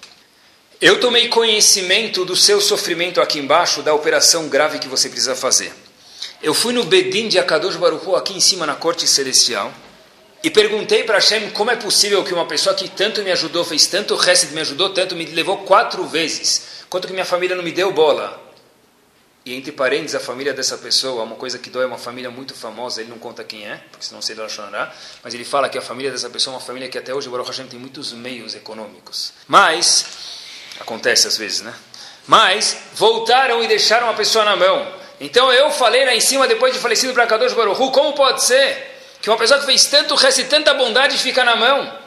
[0.80, 5.74] Eu tomei conhecimento do seu sofrimento aqui embaixo, da operação grave que você precisa fazer.
[6.44, 9.74] Eu fui no Bedin de Akadosh Baruch aqui em cima na corte celestial
[10.44, 13.88] e perguntei para Hashem como é possível que uma pessoa que tanto me ajudou, fez
[13.88, 17.72] tanto resto, me ajudou tanto, me levou quatro vezes, quanto que minha família não me
[17.72, 18.44] deu bola.
[19.46, 22.54] E entre parênteses, a família dessa pessoa, uma coisa que dói, é uma família muito
[22.54, 25.82] famosa, ele não conta quem é, porque senão se relacionará, mas ele fala que a
[25.82, 29.32] família dessa pessoa é uma família que até hoje, Baruch Hashem, tem muitos meios econômicos.
[29.48, 30.06] Mas,
[30.78, 31.74] acontece às vezes, né?
[32.28, 35.03] Mas, voltaram e deixaram a pessoa na mão.
[35.24, 38.44] Então eu falei lá em cima, depois de falecido para Kadosh Baruch Hu, como pode
[38.44, 41.98] ser que uma pessoa que fez tanto resto e tanta bondade fica na mão?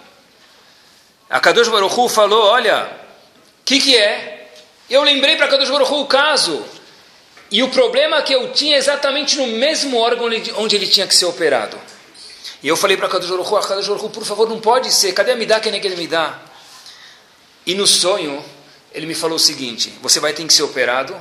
[1.31, 2.85] A Kadosh Baruch Hu falou, olha,
[3.63, 4.51] o que, que é?
[4.91, 6.63] Eu lembrei para Kadosh Baruch Hu o caso
[7.51, 10.27] e o problema que eu tinha exatamente no mesmo órgão
[10.59, 11.81] onde ele tinha que ser operado.
[12.63, 15.15] E eu falei para Kadosh Baruch Hu, Kadosh Baruch Hu, por favor, não pode ser.
[15.15, 15.59] Cadê a Midah?
[15.59, 16.39] Quem é que ele me dá?
[17.65, 18.45] E no sonho,
[18.93, 21.17] ele me falou o seguinte, você vai ter que ser operado,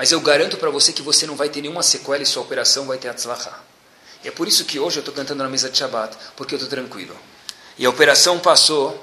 [0.00, 2.86] mas eu garanto para você que você não vai ter nenhuma sequela e sua operação
[2.86, 3.60] vai ter atzlachá.
[4.24, 6.56] E é por isso que hoje eu estou cantando na mesa de Shabbat, porque eu
[6.56, 7.14] estou tranquilo.
[7.76, 8.98] E a operação passou,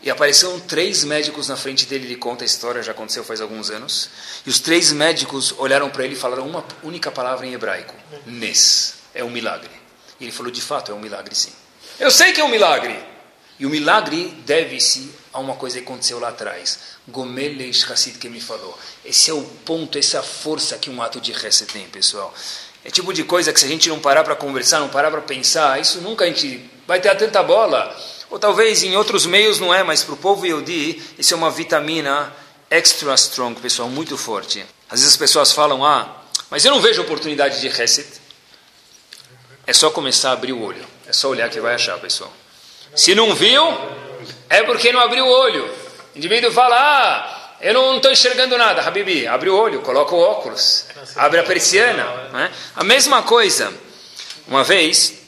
[0.00, 3.68] e apareceram três médicos na frente dele, ele conta a história, já aconteceu faz alguns
[3.68, 4.08] anos.
[4.46, 8.94] E os três médicos olharam para ele e falaram uma única palavra em hebraico: Nes.
[9.14, 9.70] É um milagre.
[10.18, 11.52] E ele falou: de fato, é um milagre sim.
[12.00, 12.98] Eu sei que é um milagre.
[13.58, 16.78] E o milagre deve-se a uma coisa que aconteceu lá atrás.
[17.08, 18.78] Gomeleish Hassid que me falou.
[19.04, 22.34] Esse é o ponto, essa força que um ato de Hesed tem, pessoal.
[22.84, 25.20] É tipo de coisa que se a gente não parar para conversar, não parar para
[25.20, 27.96] pensar, isso nunca a gente vai ter tanta bola.
[28.30, 31.50] Ou talvez em outros meios não é, mas para o povo Yehudi, isso é uma
[31.50, 32.32] vitamina
[32.70, 34.64] extra strong, pessoal, muito forte.
[34.90, 38.08] Às vezes as pessoas falam, ah, mas eu não vejo oportunidade de reset.
[39.66, 40.84] É só começar a abrir o olho.
[41.06, 42.32] É só olhar que vai achar, pessoal.
[42.94, 43.62] Se não viu,
[44.48, 45.64] é porque não abriu o olho.
[46.14, 48.82] O indivíduo fala, ah, eu não estou enxergando nada.
[48.82, 52.04] Habibi, abre o olho, coloca o óculos, abre a persiana.
[52.32, 52.50] Né?
[52.76, 53.72] A mesma coisa.
[54.46, 55.18] Uma vez,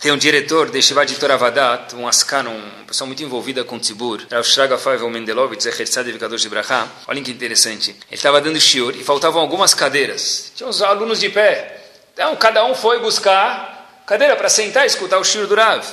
[0.00, 4.26] tem um diretor de Shiva de Toravadat, um Askano, uma pessoa muito envolvida com Tzibur,
[4.30, 6.88] Rav Shraga Faivel Mendelovitz, Zecher Tzadek de Braha.
[7.08, 7.90] Olhem que interessante.
[7.90, 10.52] Ele estava dando shiur e faltavam algumas cadeiras.
[10.54, 11.80] Tinha uns alunos de pé.
[12.12, 15.84] Então, cada um foi buscar cadeira para sentar e escutar o shiur do Rav.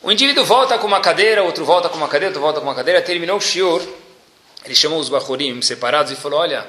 [0.00, 2.74] O indivíduo volta com uma cadeira, outro volta com uma cadeira, outro volta com uma
[2.74, 3.02] cadeira.
[3.02, 3.82] Terminou o shiur.
[4.64, 6.66] Ele chamou os Bahurim separados e falou, olha,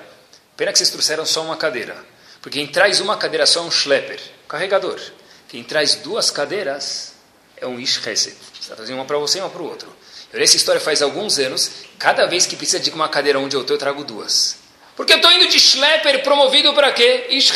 [0.57, 1.95] pena que vocês trouxeram só uma cadeira.
[2.41, 4.99] Porque quem traz uma cadeira só é um schlepper, carregador.
[5.47, 7.13] Quem traz duas cadeiras
[7.57, 7.97] é um Ish.
[7.97, 9.93] Você está trazendo uma para você e uma para o outro.
[10.31, 11.71] Eu li essa história faz alguns anos.
[11.97, 14.57] Cada vez que precisa de uma cadeira onde eu estou, eu trago duas.
[14.95, 17.27] Porque eu estou indo de Schlepper promovido para quê?
[17.29, 17.51] Ish.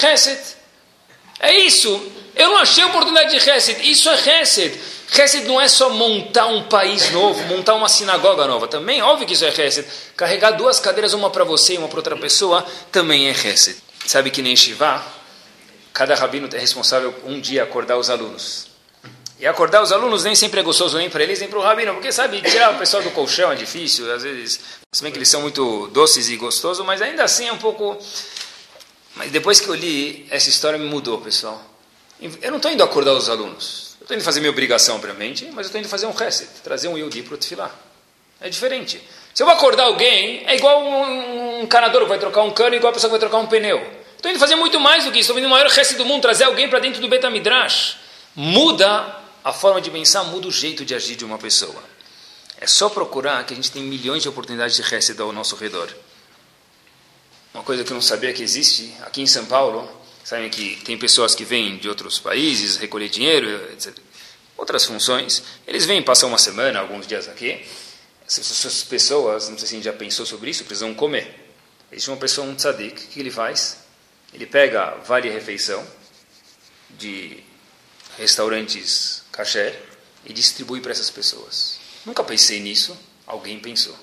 [1.43, 2.11] É isso.
[2.35, 3.91] Eu não achei oportunidade de Chesed.
[3.91, 4.79] Isso é Chesed.
[5.11, 8.67] Chesed não é só montar um país novo, montar uma sinagoga nova.
[8.67, 9.87] Também, óbvio que isso é Chesed.
[10.17, 13.77] Carregar duas cadeiras, uma para você e uma para outra pessoa, também é Chesed.
[14.07, 15.03] Sabe que nem Shiva?
[15.93, 18.67] cada rabino é responsável um dia acordar os alunos.
[19.39, 21.93] E acordar os alunos nem sempre é gostoso nem para eles nem para o rabino,
[21.93, 24.59] porque sabe, tirar o pessoal do colchão é difícil, às vezes,
[24.91, 27.97] se bem que eles são muito doces e gostosos, mas ainda assim é um pouco...
[29.15, 31.61] Mas depois que eu li, essa história me mudou, pessoal.
[32.41, 33.95] Eu não estou indo acordar os alunos.
[33.99, 36.87] Eu estou indo fazer minha obrigação, obviamente, mas eu estou indo fazer um reset, trazer
[36.87, 37.71] um Yodi para o Tefilá.
[38.41, 39.01] É diferente.
[39.33, 42.75] Se eu vou acordar alguém, é igual um, um canador que vai trocar um cano,
[42.75, 43.81] igual a pessoa que vai trocar um pneu.
[44.15, 45.31] Estou indo fazer muito mais do que isso.
[45.31, 47.97] Estou indo o maior resto do mundo, trazer alguém para dentro do Betamidrash.
[48.35, 51.83] Muda a forma de pensar, muda o jeito de agir de uma pessoa.
[52.59, 55.89] É só procurar que a gente tem milhões de oportunidades de reset ao nosso redor.
[57.53, 59.89] Uma coisa que eu não sabia que existe, aqui em São Paulo,
[60.23, 63.95] sabem que tem pessoas que vêm de outros países recolher dinheiro, etc.
[64.57, 65.43] Outras funções.
[65.67, 67.63] Eles vêm, passam uma semana, alguns dias aqui
[68.25, 71.51] essas pessoas, não sei se a gente já pensou sobre isso, precisam comer.
[71.91, 73.77] Existe uma pessoa, um tzadik, o que ele faz?
[74.33, 75.85] Ele pega vale refeição
[76.89, 77.43] de
[78.17, 79.79] restaurantes kasher
[80.25, 81.79] e distribui para essas pessoas.
[82.05, 83.95] Nunca pensei nisso, alguém pensou.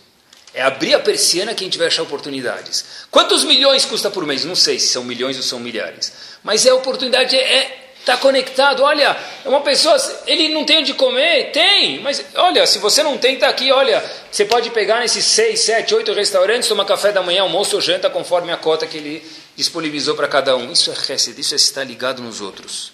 [0.52, 2.84] É abrir a persiana que a gente vai achar oportunidades.
[3.10, 4.44] Quantos milhões custa por mês?
[4.44, 6.12] Não sei se são milhões ou são milhares.
[6.42, 9.94] Mas é oportunidade, é, Está conectado, olha, é uma pessoa,
[10.26, 11.50] ele não tem onde comer?
[11.52, 15.60] Tem, mas olha, se você não tem, está aqui, olha, você pode pegar nesses seis,
[15.60, 19.22] sete, oito restaurantes, tomar café da manhã, almoço ou janta, conforme a cota que ele
[19.54, 20.72] disponibilizou para cada um.
[20.72, 22.90] Isso é Hesed, isso é estar ligado nos outros.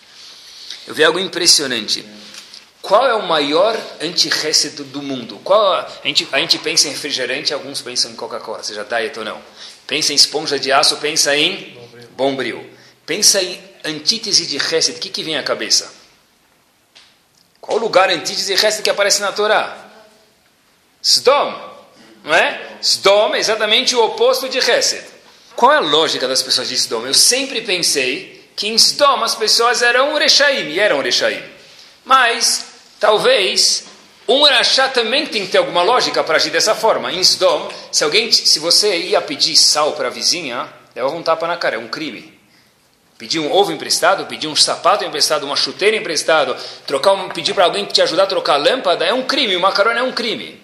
[0.89, 2.05] Eu vi algo impressionante.
[2.87, 5.41] Qual é o maior anti-Hesed do mundo?
[5.43, 9.25] Qual, a, gente, a gente pensa em refrigerante, alguns pensam em Coca-Cola, seja diet ou
[9.25, 9.43] não.
[9.89, 11.77] Pensa em esponja de aço, pensa em
[12.13, 12.65] bombril.
[13.05, 15.93] Pensa em antítese de Hesed, o que, que vem à cabeça?
[17.61, 19.77] Qual o lugar antítese de Hesed que aparece na Torá?
[21.03, 21.79] Sdom,
[22.23, 22.79] não é?
[22.81, 25.05] Sdom é exatamente o oposto de Hesed.
[25.57, 27.05] Qual é a lógica das pessoas de Sdom?
[27.05, 31.43] Eu sempre pensei que em Sdom as pessoas eram Rechaim, e eram Rechaim.
[32.05, 32.66] Mas,
[32.99, 33.85] talvez,
[34.29, 37.13] um Rachá também tem que ter alguma lógica para agir dessa forma.
[37.13, 41.47] Em Sdom, se alguém, se você ia pedir sal para a vizinha, leva um tapa
[41.47, 42.37] na cara, é um crime.
[43.17, 46.57] Pedir um ovo emprestado, pedir um sapato emprestado, uma chuteira emprestado,
[46.87, 49.61] trocar um, pedir para alguém te ajudar a trocar a lâmpada é um crime, o
[49.61, 50.61] macarrão é um crime.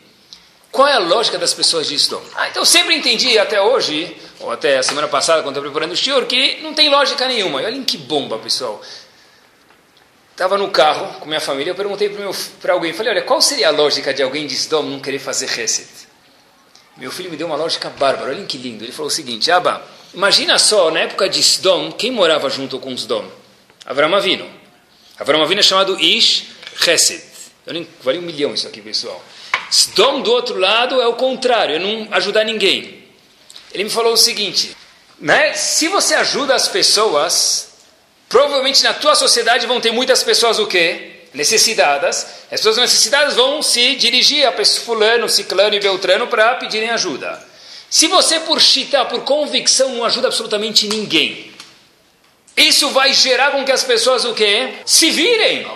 [0.72, 2.20] Qual é a lógica das pessoas disso?
[2.34, 5.92] Ah, então eu sempre entendi até hoje, ou até a semana passada, quando estou preparando
[5.92, 7.62] o shiur, que não tem lógica nenhuma.
[7.62, 8.80] E olhem que bomba, pessoal.
[10.32, 12.10] Estava no carro com minha família, eu perguntei
[12.60, 15.46] para alguém, falei, olha, qual seria a lógica de alguém de Sdom não querer fazer
[15.46, 15.88] reset?
[16.96, 18.84] Meu filho me deu uma lógica bárbara, olhem que lindo.
[18.84, 19.82] Ele falou o seguinte, Abba,
[20.14, 23.24] Imagina só, na época de Sdom, quem morava junto com Sdom?
[23.86, 24.46] Avram Avino.
[25.18, 27.22] Avram Avino é chamado Ish Chesed.
[27.66, 29.22] Eu nem, vale um milhão isso aqui, pessoal.
[29.70, 33.04] Sdom, do outro lado, é o contrário, é não ajudar ninguém.
[33.72, 34.76] Ele me falou o seguinte,
[35.18, 35.54] né?
[35.54, 37.71] se você ajuda as pessoas,
[38.32, 41.26] provavelmente na tua sociedade vão ter muitas pessoas o quê?
[41.34, 42.26] Necessitadas.
[42.50, 47.46] As pessoas necessitadas vão se dirigir a fulano, ciclano e beltrano para pedirem ajuda.
[47.90, 51.52] Se você, por chita, por convicção, não ajuda absolutamente ninguém,
[52.56, 54.76] isso vai gerar com que as pessoas o quê?
[54.86, 55.66] Se virem.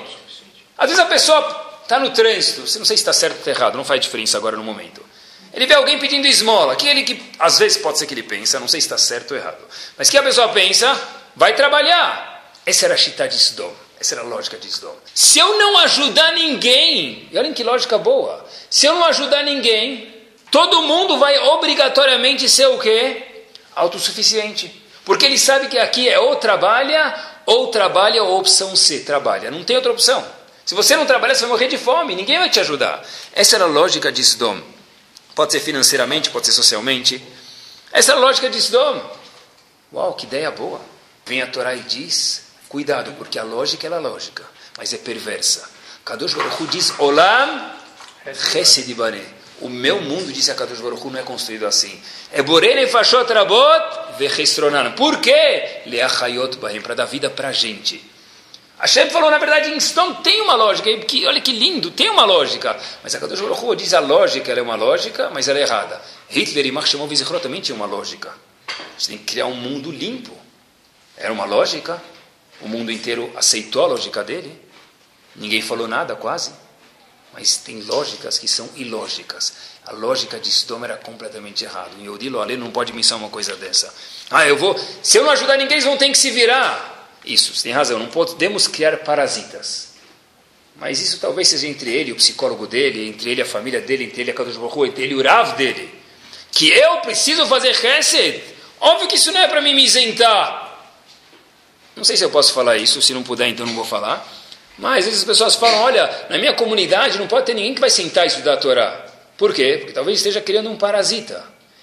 [0.79, 3.77] Às vezes a pessoa está no trânsito, você não sei se está certo ou errado,
[3.77, 5.05] não faz diferença agora no momento.
[5.53, 8.59] Ele vê alguém pedindo esmola, que ele que às vezes pode ser que ele pensa,
[8.59, 9.63] não sei se está certo ou errado,
[9.97, 10.99] mas que a pessoa pensa,
[11.35, 12.36] vai trabalhar.
[12.67, 14.95] Essa era a chita de Sdom, essa era a lógica de Sdom.
[15.15, 20.17] Se eu não ajudar ninguém, e olhem que lógica boa, se eu não ajudar ninguém,
[20.51, 23.45] Todo mundo vai obrigatoriamente ser o quê?
[23.75, 24.83] Autossuficiente.
[25.05, 29.51] Porque ele sabe que aqui é ou trabalha, ou trabalha, ou opção C, trabalha.
[29.51, 30.27] Não tem outra opção.
[30.65, 33.05] Se você não trabalhar, você vai morrer de fome, ninguém vai te ajudar.
[33.33, 34.61] Essa era a lógica de Sdom.
[35.35, 37.23] Pode ser financeiramente, pode ser socialmente.
[37.93, 39.01] Essa era a lógica de Sdom.
[39.93, 40.81] Uau, que ideia boa.
[41.27, 44.45] Vem a Torá e diz, cuidado, porque a lógica é a lógica,
[44.77, 45.69] mas é perversa.
[46.05, 47.73] Kadosh Baruch diz, Olam
[48.35, 48.95] Chesed
[49.61, 52.01] o meu mundo, disse a Kadosh Baruch não é construído assim.
[52.31, 54.93] É borene fashot rabot vechestronan.
[54.93, 55.83] Por quê?
[55.87, 58.05] Leachayot bahim, para dar vida para a gente.
[58.79, 60.95] Hashem falou, na verdade, Stone tem uma lógica.
[60.99, 62.77] Que, olha que lindo, tem uma lógica.
[63.03, 66.03] Mas a Kadosh Baruch diz a lógica, ela é uma lógica, mas ela é errada.
[66.29, 67.09] Hitler e Marx Shimon
[67.41, 68.35] também tinham uma lógica.
[68.99, 70.37] Você tem que criar um mundo limpo.
[71.17, 72.03] Era uma lógica.
[72.61, 74.61] O mundo inteiro aceitou a lógica dele.
[75.35, 76.53] Ninguém falou nada, quase.
[77.33, 79.53] Mas tem lógicas que são ilógicas.
[79.85, 81.91] A lógica de Sdom era completamente errada.
[82.01, 83.93] Em Yodilo Ale não pode pensar uma coisa dessa.
[84.31, 84.75] Ah, eu vou.
[85.03, 87.11] Se eu não ajudar ninguém, eles vão ter que se virar.
[87.25, 87.99] Isso, você tem razão.
[87.99, 89.95] Não podemos criar parasitas.
[90.77, 94.23] Mas isso talvez seja entre ele, o psicólogo dele, entre ele, a família dele, entre
[94.23, 95.89] ele, a Kadosh Baruch entre ele, o Rav dele.
[96.53, 98.43] Que eu preciso fazer Hesed.
[98.81, 100.66] Óbvio que isso não é para mim me isentar.
[101.97, 104.27] Não sei se eu posso falar isso, se não puder, então não vou falar.
[104.79, 107.81] Mas às vezes as pessoas falam, olha, na minha comunidade não pode ter ninguém que
[107.81, 109.07] vai sentar e estudar a Torá.
[109.39, 109.79] Por quê?
[109.79, 111.43] Porque talvez esteja criando um parasita.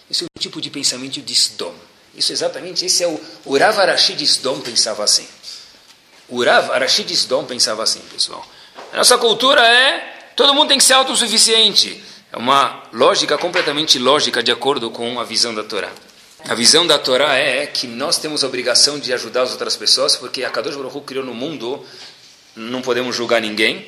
[0.09, 1.73] Isso é um tipo de pensamento de Sdom.
[2.15, 5.27] Isso exatamente, esse é o Urav Arashi de Sdom pensava assim.
[6.29, 8.45] Urav Arashi de Sdom pensava assim, pessoal.
[8.91, 12.03] A nossa cultura é todo mundo tem que ser autossuficiente.
[12.31, 15.91] É uma lógica completamente lógica de acordo com a visão da Torá.
[16.45, 20.17] A visão da Torá é que nós temos a obrigação de ajudar as outras pessoas,
[20.17, 21.81] porque a Kadosh Baruch criou no mundo,
[22.53, 23.87] não podemos julgar ninguém,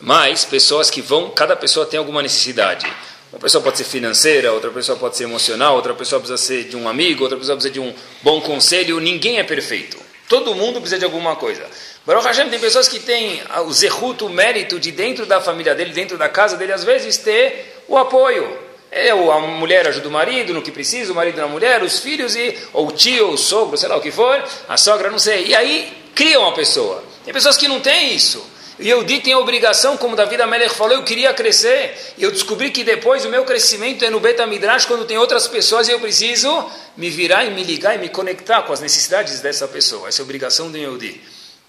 [0.00, 2.90] mas pessoas que vão, cada pessoa tem alguma necessidade.
[3.30, 6.78] Uma pessoa pode ser financeira, outra pessoa pode ser emocional, outra pessoa precisa ser de
[6.78, 8.98] um amigo, outra pessoa precisa de um bom conselho.
[8.98, 9.98] Ninguém é perfeito.
[10.30, 11.62] Todo mundo precisa de alguma coisa.
[12.06, 15.92] Baruch Hashem tem pessoas que têm o zerruto, o mérito de dentro da família dele,
[15.92, 18.71] dentro da casa dele, às vezes ter o apoio.
[18.94, 22.36] É, a mulher ajuda o marido no que precisa, o marido na mulher, os filhos,
[22.36, 25.18] e, ou o tio, ou o sogro, sei lá o que for, a sogra, não
[25.18, 25.46] sei.
[25.46, 27.02] E aí cria uma pessoa.
[27.24, 28.46] Tem pessoas que não têm isso.
[28.78, 31.96] E eu tem a obrigação, como David Amelech falou, eu queria crescer.
[32.18, 35.46] E eu descobri que depois o meu crescimento é no Beta Midrash, quando tem outras
[35.46, 39.40] pessoas e eu preciso me virar e me ligar e me conectar com as necessidades
[39.40, 40.08] dessa pessoa.
[40.08, 41.20] Essa é a obrigação do Yehudi.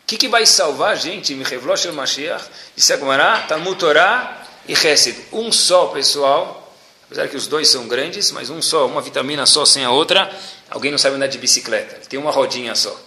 [0.03, 1.34] O que, que vai salvar a gente?
[1.36, 2.43] Mihevlosh el Mashiach,
[2.91, 5.15] Agmará, Talmud Torah e Hesed.
[5.32, 6.62] Um só, pessoal,
[7.14, 10.36] apesar que os dois são grandes, mas um só, uma vitamina só sem a outra.
[10.70, 12.99] Alguém não sabe andar de bicicleta, ele tem uma rodinha só.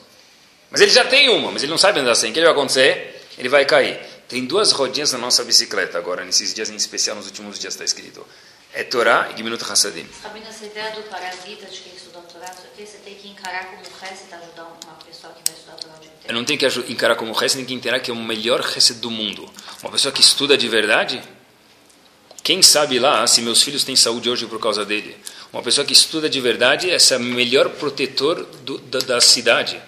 [0.70, 2.30] Mas ele já tem uma, mas ele não sabe andar sem.
[2.30, 3.26] O que vai acontecer?
[3.36, 3.98] Ele vai cair.
[4.28, 7.84] Tem duas rodinhas na nossa bicicleta agora, nesses dias em especial, nos últimos dias está
[7.84, 8.24] escrito.
[8.72, 10.06] É Torá e Gminut Hassadim.
[10.22, 14.32] Sabendo essa ideia do parasita, de quem estudou Torá, você tem que encarar como Hesed
[14.32, 16.28] ajudar uma pessoa que vai estudar Torá o dia inteiro.
[16.28, 19.00] Eu não tenho que encarar como Hesed, tem que encarar que é o melhor Hesed
[19.00, 19.50] do mundo.
[19.82, 21.22] Uma pessoa que estuda de verdade,
[22.46, 25.16] quem sabe lá se meus filhos têm saúde hoje por causa dele?
[25.52, 29.82] Uma pessoa que estuda de verdade, é o melhor protetor do, da, da, cidade.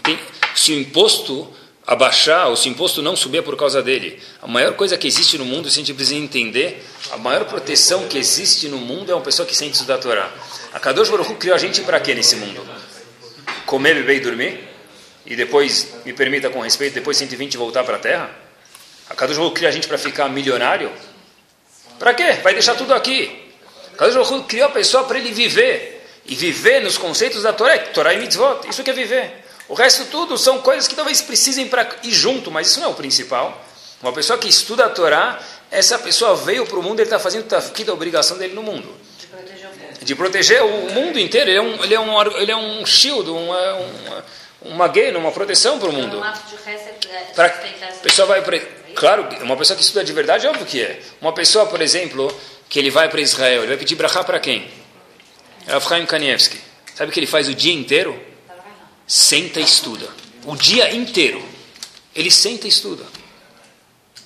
[0.00, 0.16] Tem,
[0.54, 1.52] se o imposto
[1.84, 4.22] abaixar, ou se o imposto não subir é por causa dele.
[4.40, 8.06] A maior coisa que existe no mundo, se a gente precisa entender, a maior proteção
[8.06, 10.32] que existe no mundo é uma pessoa que sente estudar a Torá.
[10.72, 12.64] A Kadosh Baruch criou a gente para quê nesse mundo?
[13.66, 14.60] Comer, beber e dormir?
[15.26, 18.30] E depois, me permita com respeito, depois 120 voltar para a Terra?
[19.10, 20.92] A Kadosh Baruch criou a gente para ficar milionário?
[21.98, 22.32] Para quê?
[22.42, 23.52] Vai deixar tudo aqui.
[23.96, 25.92] Kadosh Baruch Hu criou a pessoa para ele viver.
[26.26, 28.66] E viver nos conceitos da Torá, Torá e mitzvot.
[28.68, 29.44] Isso que é viver.
[29.68, 32.90] O resto tudo são coisas que talvez precisem para ir junto, mas isso não é
[32.90, 33.62] o principal.
[34.02, 35.38] Uma pessoa que estuda a Torá,
[35.70, 38.88] essa pessoa veio para o mundo, ele está fazendo a obrigação dele no mundo.
[39.18, 40.04] De proteger o mundo.
[40.04, 41.50] De proteger o mundo inteiro.
[41.50, 44.24] Ele é um, ele é um, ele é um shield, uma, uma,
[44.62, 46.22] uma guia, uma proteção para o mundo.
[46.66, 48.83] Hesed é essa a pessoa vai para.
[48.94, 51.00] Claro, uma pessoa que estuda de verdade, óbvio que é.
[51.20, 52.34] Uma pessoa, por exemplo,
[52.68, 54.68] que ele vai para Israel, ele vai pedir brachá para quem?
[55.66, 56.58] Rav Kanievski.
[56.94, 58.20] Sabe o que ele faz o dia inteiro?
[59.06, 60.08] Senta e estuda.
[60.44, 61.42] O dia inteiro.
[62.14, 63.04] Ele senta e estuda.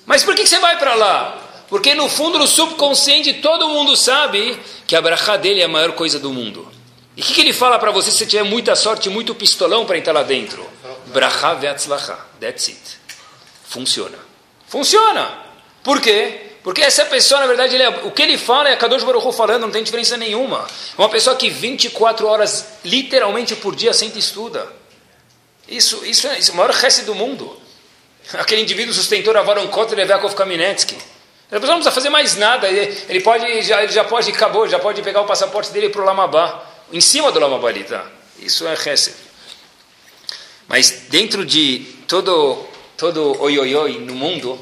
[0.04, 1.64] Mas por que você vai para lá?
[1.68, 5.92] Porque no fundo, no subconsciente, todo mundo sabe que a brachá dele é a maior
[5.92, 6.70] coisa do mundo.
[7.16, 9.84] E o que, que, ele fala para você se você tiver muita sorte, muito pistolão
[9.84, 10.66] para entrar lá dentro?
[11.06, 12.26] Brachá ve'atzlachá.
[12.40, 12.98] That's it.
[13.68, 14.27] Funciona.
[14.68, 15.38] Funciona.
[15.82, 16.48] Por quê?
[16.62, 19.70] Porque essa pessoa, na verdade, é, o que ele fala é Kadosh Baruch falando, não
[19.70, 20.66] tem diferença nenhuma.
[20.96, 24.70] É uma pessoa que 24 horas, literalmente por dia, senta e estuda.
[25.66, 27.58] Isso, isso, é, isso é o maior resto do mundo.
[28.34, 30.96] Aquele indivíduo sustentou a Varon Kotler Levakov Kaminetsky.
[31.50, 32.68] A pessoa não precisa fazer mais nada.
[32.68, 36.02] Ele, ele pode, já, ele já pode, acabou, já pode pegar o passaporte dele para
[36.02, 36.64] o Lamabá.
[36.92, 38.06] Em cima do Lamabá ali, tá?
[38.38, 39.14] Isso é Hesed.
[40.66, 42.66] Mas dentro de todo,
[42.98, 44.58] todo oi, oi, oi no mundo,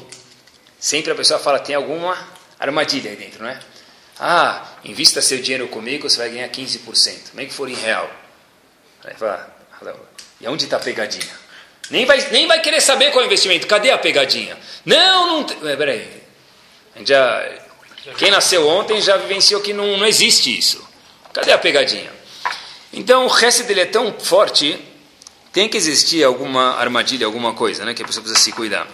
[0.79, 2.15] sempre a pessoa fala, tem alguma
[2.59, 3.59] armadilha aí dentro, não é?
[4.19, 7.31] Ah, invista seu dinheiro comigo, você vai ganhar 15%.
[7.33, 8.09] Nem que for em real.
[9.03, 9.53] Aí fala,
[10.39, 11.47] e onde está a pegadinha?
[11.89, 13.65] Nem vai, nem vai querer saber qual é o investimento.
[13.65, 14.57] Cadê a pegadinha?
[14.85, 15.57] Não, não tem.
[15.57, 16.23] Peraí.
[17.05, 17.57] Já,
[18.17, 20.87] quem nasceu ontem já vivenciou que não, não existe isso.
[21.33, 22.11] Cadê a pegadinha?
[22.91, 24.79] Então o resto dele é tão forte,
[25.51, 27.93] tem que existir alguma armadilha, alguma coisa, né?
[27.93, 28.87] Que a pessoa precisa se cuidar.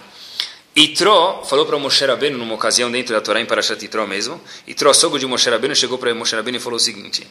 [0.76, 4.40] Itró falou para Moshe Rabbeinu numa ocasião dentro da Torá em Parashat Itró mesmo.
[4.66, 7.24] Itró, sogro de Moshe Rabbeinu, chegou para Moshe Rabbeinu e falou o seguinte: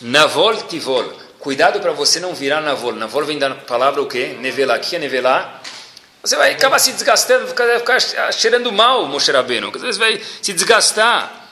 [0.00, 2.92] Navol tivol, cuidado para você não virar navol.
[2.92, 4.36] Navol vem da palavra o quê?
[4.40, 4.78] Nevelar.
[4.78, 5.60] O que é nevelar?
[6.22, 7.98] Você vai acabar se desgastando, vai ficar
[8.32, 9.72] cheirando mal, Moshe Rabbeinu.
[9.74, 11.48] Às vezes vai se desgastar.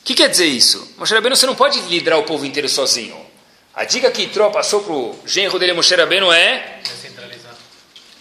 [0.00, 0.94] O que quer dizer isso?
[0.98, 3.16] Moshe Rabbeinu, você não pode liderar o povo inteiro sozinho.
[3.74, 6.80] A dica que Itró passou para o genro dele, Moshe Rabbeinu, é...
[6.82, 7.54] Descentralizar.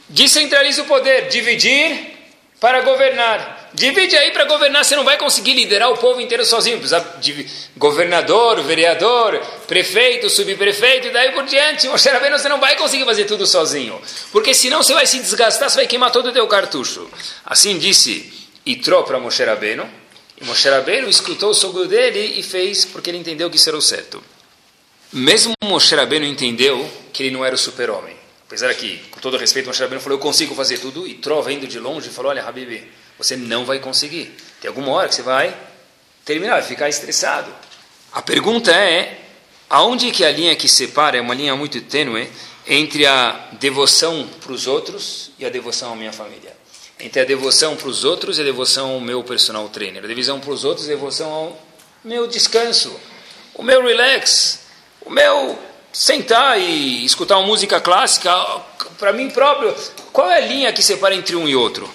[0.07, 2.19] Descentraliza o poder, dividir
[2.59, 3.69] para governar.
[3.73, 6.77] Divide aí para governar, você não vai conseguir liderar o povo inteiro sozinho.
[6.77, 7.47] Precisa de
[7.77, 11.87] governador, vereador, prefeito, subprefeito e daí por diante.
[11.87, 13.99] Moshe Rabbeinu, você não vai conseguir fazer tudo sozinho.
[14.31, 17.09] Porque senão você vai se desgastar, você vai queimar todo o teu cartucho.
[17.45, 18.33] Assim disse
[18.65, 19.87] Itró para Moshe Rabbeinu.
[20.41, 23.77] E Moshe Rabbeinu escutou o sogro dele e fez porque ele entendeu que isso era
[23.77, 24.21] o certo.
[25.11, 28.15] Mesmo Moshe Rabbeinu entendeu que ele não era o super-homem.
[28.45, 31.67] Apesar que, com todo respeito, Moshe Rabbeinu falou, eu consigo fazer tudo, e Tró, vendo
[31.67, 32.87] de longe, falou, olha, Habibi,
[33.17, 34.31] você não vai conseguir.
[34.61, 35.55] Tem alguma hora que você vai
[36.23, 37.51] terminar, vai ficar estressado.
[38.11, 39.19] A pergunta é,
[39.67, 42.29] aonde que a linha que separa, é uma linha muito tênue,
[42.67, 46.55] entre a devoção para os outros e a devoção à minha família?
[46.99, 50.03] Entre a devoção para os outros e a devoção ao meu personal trainer.
[50.03, 51.61] A devoção para os outros e a devoção ao
[52.03, 52.95] meu descanso,
[53.55, 54.58] o meu relax,
[55.09, 55.57] meu
[55.91, 58.33] sentar e escutar uma música clássica,
[58.97, 59.75] para mim próprio,
[60.11, 61.89] qual é a linha que separa entre um e outro?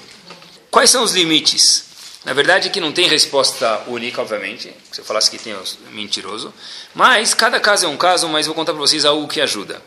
[0.71, 1.85] Quais são os limites?
[2.25, 4.73] Na verdade, que não tem resposta única, obviamente.
[4.91, 5.55] Se eu falasse que tem,
[5.91, 6.53] mentiroso.
[6.95, 9.81] Mas cada caso é um caso, mas vou contar para vocês algo que ajuda.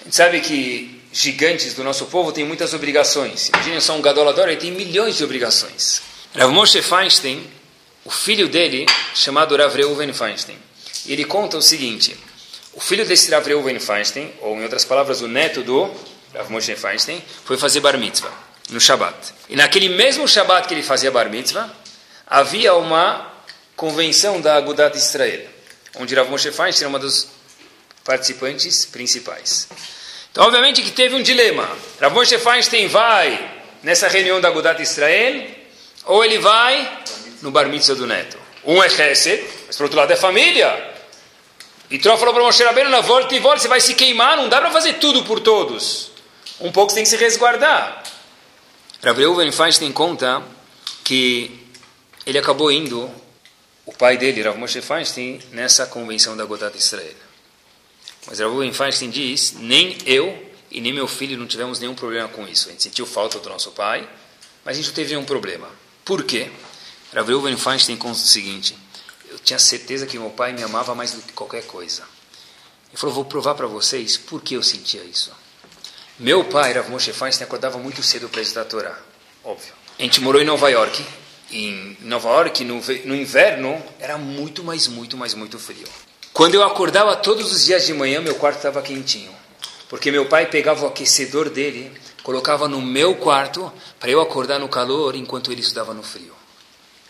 [0.00, 3.48] A gente sabe que gigantes do nosso povo têm muitas obrigações.
[3.48, 6.02] Imaginem só um gadolador, ele tem milhões de obrigações.
[6.34, 7.46] Rav Moshe Feinstein,
[8.04, 10.58] o filho dele, chamado Rav Reuven Feinstein,
[11.06, 12.18] ele conta o seguinte...
[12.74, 15.90] O filho desse Rav Reuven Feinstein, ou em outras palavras, o neto do
[16.34, 18.32] Rav Moshe Feinstein, foi fazer bar mitzvah
[18.70, 19.16] no Shabat.
[19.48, 21.70] E naquele mesmo Shabat que ele fazia bar mitzvah,
[22.26, 23.32] havia uma
[23.76, 25.46] convenção da Agudat Israel,
[25.96, 27.28] onde Rav Moshe Feinstein era uma dos
[28.02, 29.68] participantes principais.
[30.32, 31.68] Então, obviamente que teve um dilema.
[32.00, 35.46] Rav Moshe Feinstein vai nessa reunião da Agudat Israel,
[36.06, 37.04] ou ele vai
[37.40, 38.36] no bar mitzvah do neto.
[38.64, 40.93] Um é Chesed, mas por outro lado é família.
[41.90, 44.48] E Tró falou para Moshe Rabbeinu, na volta e volta, você vai se queimar, não
[44.48, 46.10] dá para fazer tudo por todos.
[46.60, 48.02] Um pouco você tem que se resguardar.
[49.02, 50.42] Rav Reuven Feinstein conta
[51.02, 51.60] que
[52.24, 53.10] ele acabou indo,
[53.84, 57.14] o pai dele, Rav Moshe Feinstein, nessa convenção da Godat Israel.
[58.26, 62.28] Mas Rav Reuven Feinstein diz, nem eu e nem meu filho não tivemos nenhum problema
[62.28, 62.68] com isso.
[62.68, 64.08] A gente sentiu falta do nosso pai,
[64.64, 65.68] mas a gente não teve nenhum problema.
[66.02, 66.50] Por quê?
[67.12, 68.74] Rav Reuven Feinstein conta o seguinte,
[69.34, 72.04] eu tinha certeza que meu pai me amava mais do que qualquer coisa.
[72.88, 75.32] Ele falou, vou provar para vocês por que eu sentia isso.
[76.20, 78.98] Meu pai, Rav Moshe Feinstein, acordava muito cedo para estudar a Torá.
[79.42, 79.72] Óbvio.
[79.98, 81.04] A gente morou em Nova York.
[81.50, 85.88] Em Nova York, no, no inverno, era muito, mais, muito, mais, muito frio.
[86.32, 89.34] Quando eu acordava todos os dias de manhã, meu quarto estava quentinho.
[89.88, 91.90] Porque meu pai pegava o aquecedor dele,
[92.22, 96.43] colocava no meu quarto, para eu acordar no calor enquanto ele estudava no frio.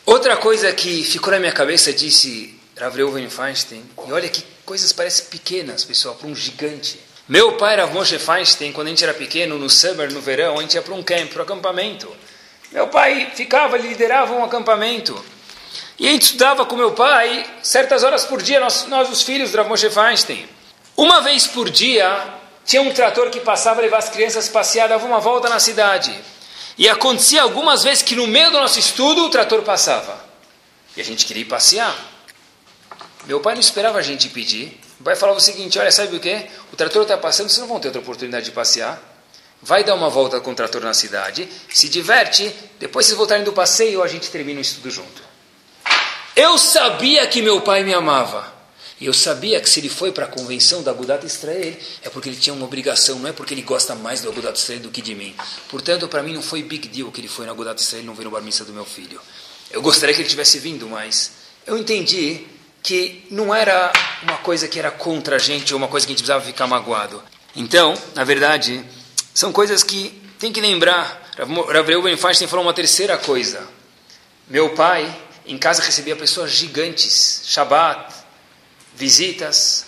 [0.07, 4.92] Outra coisa que ficou na minha cabeça, disse Rav Reuven Feinstein, e olha que coisas
[4.92, 7.00] parecem pequenas, pessoal, para um gigante.
[7.26, 10.61] Meu pai, Rav Moshe Feinstein, quando a gente era pequeno, no summer, no verão, a
[10.61, 12.14] gente ia para um camp, para um acampamento.
[12.70, 15.24] Meu pai ficava, liderava um acampamento.
[15.98, 19.52] E a gente estudava com meu pai certas horas por dia, nós, nós os filhos
[19.52, 20.46] do Rav Moshe Feinstein.
[20.94, 22.34] Uma vez por dia,
[22.66, 26.14] tinha um trator que passava levar as crianças passear, dava uma volta na cidade.
[26.77, 30.25] E acontecia algumas vezes que no meio do nosso estudo o trator passava.
[30.97, 31.97] E a gente queria ir passear.
[33.27, 34.81] Meu pai não esperava a gente pedir.
[35.01, 36.47] O pai falava o seguinte: olha, sabe o que?
[36.72, 39.01] O trator está passando, vocês não vão ter outra oportunidade de passear.
[39.62, 43.53] Vai dar uma volta com o trator na cidade, se diverte, depois vocês voltarem do
[43.53, 45.22] passeio, a gente termina o estudo junto.
[46.37, 48.53] Eu sabia que meu pai me amava.
[49.05, 52.26] E eu sabia que se ele foi para a convenção da Agudat Israel, é porque
[52.26, 55.02] ele tinha uma obrigação, não é porque ele gosta mais do Agudat Israel do que
[55.02, 55.36] de mim.
[55.68, 58.14] Portanto, para mim não foi big deal que ele foi na Agudat Israel e não
[58.14, 59.20] veio no bar do meu filho.
[59.70, 61.32] Eu gostaria que ele tivesse vindo, mas
[61.66, 62.46] eu entendi
[62.82, 63.92] que não era
[64.22, 66.66] uma coisa que era contra a gente ou uma coisa que a gente precisava ficar
[66.66, 67.22] magoado.
[67.55, 68.82] Então, na verdade,
[69.34, 71.30] são coisas que tem que lembrar.
[71.36, 73.68] Rav Reuben Feinstein falou uma terceira coisa.
[74.48, 78.13] Meu pai, em casa, recebia pessoas gigantes, Shabbat,
[78.95, 79.86] visitas.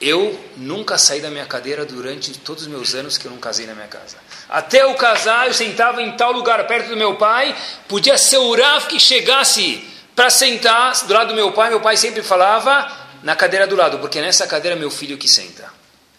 [0.00, 3.66] Eu nunca saí da minha cadeira durante todos os meus anos que eu não casei
[3.66, 4.18] na minha casa.
[4.48, 7.56] Até eu casar, eu sentava em tal lugar perto do meu pai.
[7.88, 9.82] Podia ser o Rav que chegasse
[10.14, 11.70] para sentar do lado do meu pai.
[11.70, 15.72] Meu pai sempre falava na cadeira do lado, porque nessa cadeira meu filho que senta.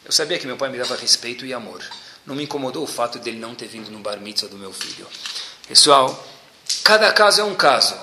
[0.04, 1.84] Eu sabia que meu pai me dava respeito e amor.
[2.26, 5.08] Não me incomodou o fato dele não ter vindo no bar mitzvah do meu filho.
[5.68, 6.28] Pessoal,
[6.84, 7.96] cada caso é um caso,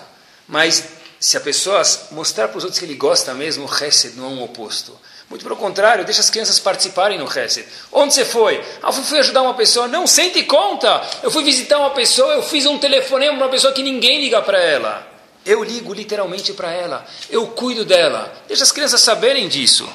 [0.47, 0.85] mas
[1.25, 4.29] se a pessoa mostrar para os outros que ele gosta mesmo, o Hesed não é
[4.29, 4.95] um oposto.
[5.31, 7.67] Muito pelo contrário, deixa as crianças participarem no Hesed.
[7.91, 8.63] Onde você foi?
[8.83, 9.89] Ah, fui ajudar uma pessoa.
[9.89, 11.03] Não, sente e conta.
[11.23, 14.43] Eu fui visitar uma pessoa, eu fiz um telefonema para uma pessoa que ninguém liga
[14.43, 15.09] para ela.
[15.47, 17.07] Eu ligo literalmente para ela.
[17.31, 18.31] Eu cuido dela.
[18.47, 19.89] Deixa as crianças saberem disso.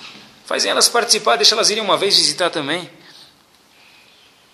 [0.48, 2.90] Fazem elas participar, deixa elas irem uma vez visitar também.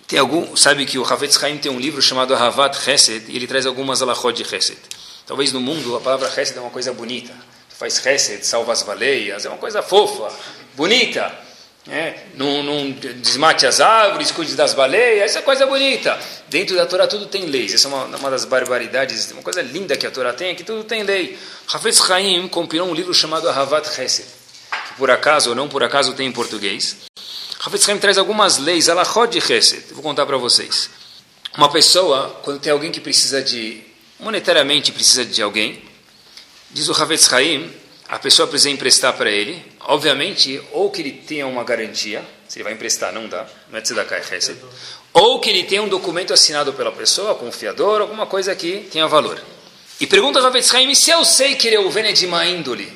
[0.06, 3.46] Tem algum, sabe que o Havetz Haim tem um livro chamado Havat Hesed, e ele
[3.46, 4.78] traz algumas alachot de Hesed.
[5.26, 7.34] Talvez no mundo a palavra Hesed é uma coisa bonita.
[7.68, 10.34] Faz Hesed, salva as baleias, é uma coisa fofa,
[10.74, 11.46] bonita.
[11.88, 16.18] É, não, não, desmate as árvores, cuide das baleias, essa é coisa bonita.
[16.48, 17.74] Dentro da Torá tudo tem leis.
[17.74, 20.64] Essa é uma, uma das barbaridades, uma coisa linda que a Torá tem, é que
[20.64, 21.38] tudo tem lei.
[21.72, 24.26] Hafez Chaim compilou um livro chamado Havat Hesed,
[24.88, 27.06] que por acaso ou não por acaso tem em português.
[27.66, 29.92] Havetz Haim traz algumas leis, alachot de Chesed.
[29.92, 30.88] Vou contar para vocês.
[31.56, 33.82] Uma pessoa, quando tem alguém que precisa de,
[34.18, 35.82] monetariamente precisa de alguém,
[36.70, 37.72] diz o Havetz Haim,
[38.08, 42.64] a pessoa precisa emprestar para ele, obviamente, ou que ele tenha uma garantia, se ele
[42.64, 44.58] vai emprestar, não dá, não é tzedakah, é Chesed,
[45.12, 49.40] ou que ele tenha um documento assinado pela pessoa, confiador, alguma coisa que tenha valor.
[49.98, 52.92] E pergunta a Havetz Haim, se eu sei que ele é o Vene de índole,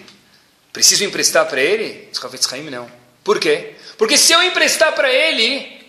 [0.72, 2.08] preciso emprestar para ele?
[2.10, 2.90] Diz Havetz Haim, não.
[3.24, 3.74] Por quê?
[3.98, 5.80] Porque se eu emprestar para ele,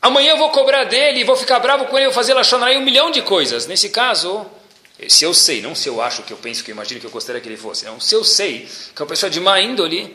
[0.00, 3.10] amanhã eu vou cobrar dele, vou ficar bravo com ele, vou fazer Lachonarei um milhão
[3.10, 3.66] de coisas.
[3.66, 4.46] Nesse caso,
[5.06, 7.10] se eu sei, não se eu acho, que eu penso, que eu imagino, que eu
[7.10, 10.14] gostaria que ele fosse, não, se eu sei que é uma pessoa de má índole,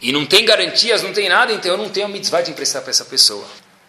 [0.00, 2.82] e não tem garantias, não tem nada, então eu não tenho a mitzvah de emprestar
[2.82, 3.46] para essa pessoa.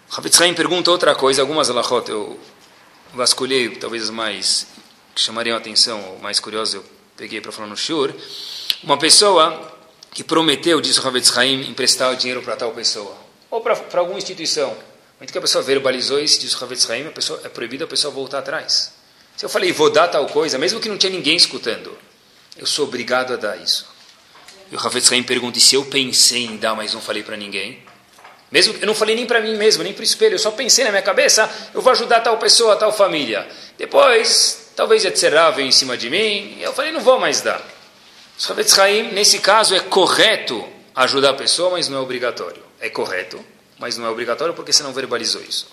[0.09, 2.39] Havetz Haim pergunta outra coisa, algumas alachot eu
[3.13, 4.67] vasculhei, talvez as mais
[5.13, 6.85] que chamariam a atenção, ou mais curiosas eu
[7.17, 8.13] peguei para falar no Shur.
[8.83, 9.75] Uma pessoa
[10.13, 13.17] que prometeu, disse o Havetz Haim, emprestar o dinheiro para tal pessoa,
[13.51, 14.77] ou para alguma instituição.
[15.19, 17.87] Muito que a pessoa verbalizou isso, disse o Havetz Haim, a pessoa, é proibido a
[17.87, 18.93] pessoa voltar atrás.
[19.37, 21.95] Se eu falei, vou dar tal coisa, mesmo que não tinha ninguém escutando,
[22.57, 23.87] eu sou obrigado a dar isso.
[24.71, 27.37] E o Havetz Haim pergunta, e se eu pensei em dar, mas não falei para
[27.37, 27.83] ninguém?
[28.51, 30.83] Mesmo eu não falei nem para mim mesmo, nem para o espelho, eu só pensei
[30.83, 33.47] na minha cabeça, eu vou ajudar tal pessoa, tal família.
[33.77, 37.61] Depois, talvez Yetzerá venha em cima de mim, e eu falei, não vou mais dar.
[37.61, 42.63] O Havetz Haim, nesse caso, é correto ajudar a pessoa, mas não é obrigatório.
[42.79, 43.39] É correto,
[43.77, 45.67] mas não é obrigatório porque você não verbalizou isso.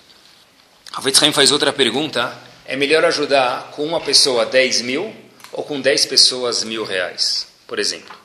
[0.93, 5.15] Havetz Haim faz outra pergunta, é melhor ajudar com uma pessoa 10 mil
[5.53, 8.17] ou com 10 pessoas mil reais, por exemplo.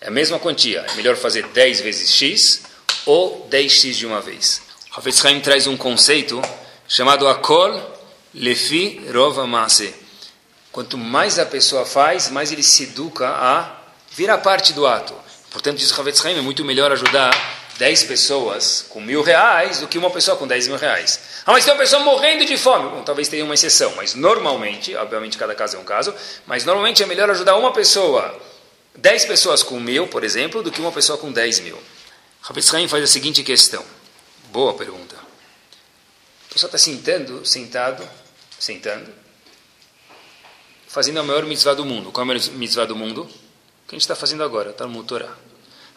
[0.00, 2.62] É a mesma quantia, é melhor fazer 10 vezes X
[3.04, 4.62] ou 10x de uma vez.
[4.92, 6.40] Havetz Haim traz um conceito
[6.88, 7.80] chamado Akol
[8.34, 9.94] Lefi Rova Maase.
[10.70, 13.78] Quanto mais a pessoa faz, mais ele se educa a
[14.12, 15.14] virar parte do ato.
[15.50, 17.30] Portanto, diz Havetz Haim, é muito melhor ajudar
[17.78, 21.20] 10 pessoas com mil reais do que uma pessoa com 10 mil reais.
[21.46, 22.90] Ah, mas tem uma pessoa morrendo de fome.
[22.90, 26.12] Bom, talvez tenha uma exceção, mas normalmente, obviamente cada caso é um caso,
[26.44, 28.36] mas normalmente é melhor ajudar uma pessoa,
[28.96, 31.80] 10 pessoas com mil, por exemplo, do que uma pessoa com 10 mil.
[32.40, 33.84] Rabetz Haim faz a seguinte questão.
[34.50, 35.14] Boa pergunta.
[35.14, 38.08] A pessoa está sentando, sentado,
[38.58, 39.12] sentando,
[40.88, 42.10] fazendo a maior mitzvah do mundo.
[42.10, 43.22] Qual é a maior mitzvah do mundo?
[43.22, 43.26] O
[43.88, 44.70] que a gente está fazendo agora?
[44.70, 45.32] Está no Torá.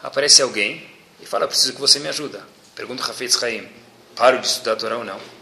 [0.00, 0.88] Aparece alguém
[1.20, 2.46] e fala, preciso que você me ajuda.
[2.76, 3.68] Pergunta Hafetz Haim,
[4.14, 5.39] paro de estudar a Torá ou não?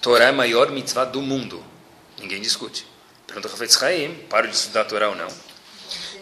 [0.00, 1.62] Torá é a maior mitzvah do mundo.
[2.18, 2.86] Ninguém discute.
[3.26, 5.28] Pergunta Hafetz Haim, paro de estudar a Torá ou não?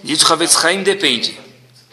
[0.02, 1.38] Diz o Hafetz Haim, depende.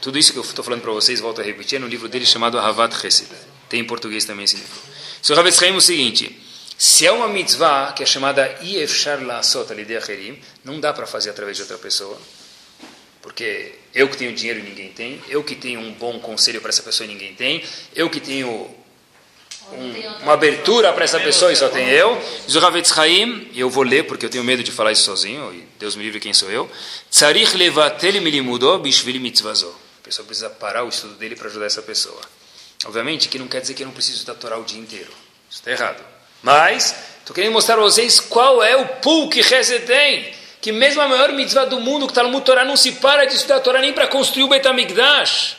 [0.01, 2.25] Tudo isso que eu estou falando para vocês, volto a repetir, é no livro dele
[2.25, 3.29] chamado Havat Chesed.
[3.69, 4.79] Tem em português também esse livro.
[5.21, 6.41] Se o Havetz Haim é o seguinte,
[6.77, 11.29] se é uma mitzvah que é chamada Iefshar La'asot Alidei Acherim, não dá para fazer
[11.29, 12.19] através de outra pessoa.
[13.21, 16.69] Porque eu que tenho dinheiro e ninguém tem, eu que tenho um bom conselho para
[16.69, 17.63] essa pessoa e ninguém tem,
[17.95, 18.74] eu que tenho
[19.71, 22.21] um, uma abertura para essa pessoa e só tem eu.
[22.47, 25.95] Diz Haim, eu vou ler porque eu tenho medo de falar isso sozinho, e Deus
[25.95, 26.69] me livre quem sou eu.
[27.09, 32.21] Tzarich levatel milimudo bishvili mitzvazot pessoa precisa parar o estudo dele para ajudar essa pessoa.
[32.85, 35.11] Obviamente que não quer dizer que eu não preciso estudar Torá o dia inteiro.
[35.49, 36.03] Isso está errado.
[36.43, 40.31] Mas, estou querendo mostrar para vocês qual é o pool que Reze tem.
[40.61, 43.35] Que mesmo a maior mitzvah do mundo, que está no Torá, não se para de
[43.35, 45.57] estudar Torá nem para construir o Betamigdash.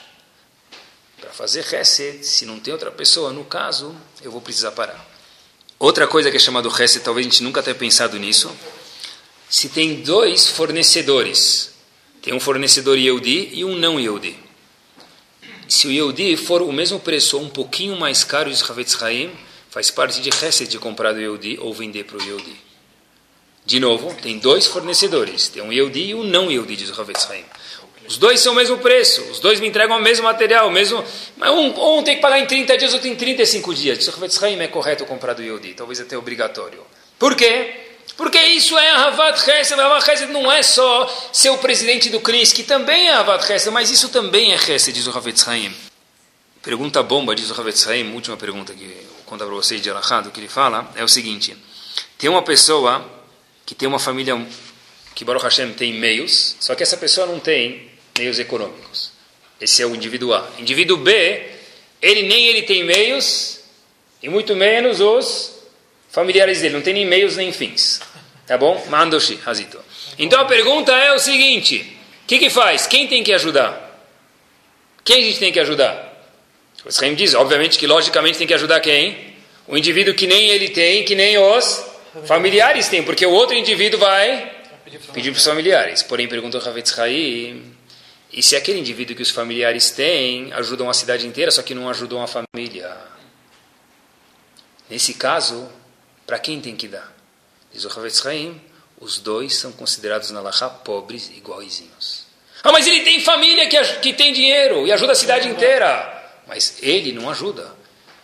[1.37, 5.07] Fazer Hesed, se não tem outra pessoa, no caso, eu vou precisar parar.
[5.79, 8.51] Outra coisa que é chamado Hesed, talvez a gente nunca tenha pensado nisso.
[9.49, 11.77] Se tem dois fornecedores
[12.27, 14.37] tem um fornecedor Yehudi e um não Yehudi.
[15.69, 19.31] Se o Yehudi for o mesmo preço ou um pouquinho mais caro de Havetz Haim,
[19.71, 22.57] faz parte de Hesed de comprar do Yehudi ou vender para o Yehudi.
[23.65, 25.49] De novo, tem dois fornecedores.
[25.49, 27.45] Tem um Yehudi e um não Yehudi, diz o Havetz Haim.
[28.09, 31.05] Os dois são o mesmo preço, os dois me entregam o mesmo material, o mesmo,
[31.37, 34.09] mas um, um tem que pagar em 30 dias, outro em 35 dias.
[34.43, 36.81] Haim, é correto comprar do Yehudi, talvez até obrigatório.
[37.19, 37.87] Por quê?
[38.17, 39.79] Porque isso é Havat Chesed.
[39.79, 43.71] Havat Chesed não é só ser o presidente do CRIS, que também é Havat Chesed,
[43.73, 45.75] mas isso também é Chesed, diz o Havetz Haim.
[46.63, 50.23] Pergunta bomba, diz o Havetz Haim, última pergunta que eu conto para vocês de Alahá,
[50.33, 51.57] que ele fala, é o seguinte.
[52.19, 53.05] Tem uma pessoa
[53.65, 54.35] que tem uma família
[55.15, 59.13] que Baruch Hashem tem meios, só que essa pessoa não tem meios econômicos.
[59.61, 60.49] Esse é o indivíduo A.
[60.59, 61.43] Indivíduo B,
[62.03, 63.61] ele nem ele tem meios,
[64.23, 65.57] e muito menos os
[66.11, 68.01] familiares dele, não tem nem meios nem fins.
[68.47, 68.85] Tá bom?
[68.89, 69.81] Mandoshi, Hazito.
[70.19, 72.87] Então a pergunta é o seguinte: o que, que faz?
[72.87, 73.83] Quem tem que ajudar?
[75.05, 76.07] Quem a gente tem que ajudar?
[76.85, 79.35] O Schaim diz, obviamente que logicamente tem que ajudar quem?
[79.67, 81.85] O indivíduo que nem ele tem, que nem os
[82.25, 84.53] familiares têm, porque o outro indivíduo vai
[85.13, 86.03] pedir para os familiares.
[86.03, 87.76] Porém, perguntou Havetz Haim,
[88.33, 91.89] E se aquele indivíduo que os familiares têm ajudam a cidade inteira, só que não
[91.89, 92.97] ajudam a família.
[94.91, 95.69] Nesse caso,
[96.27, 97.15] para quem tem que dar?
[97.73, 98.61] Diz o Havetz Haim,
[98.99, 102.27] os dois são considerados na Laha pobres iguaizinhos.
[102.63, 106.13] Ah, mas ele tem família que, que tem dinheiro e ajuda a cidade inteira.
[106.47, 107.75] Mas ele não ajuda.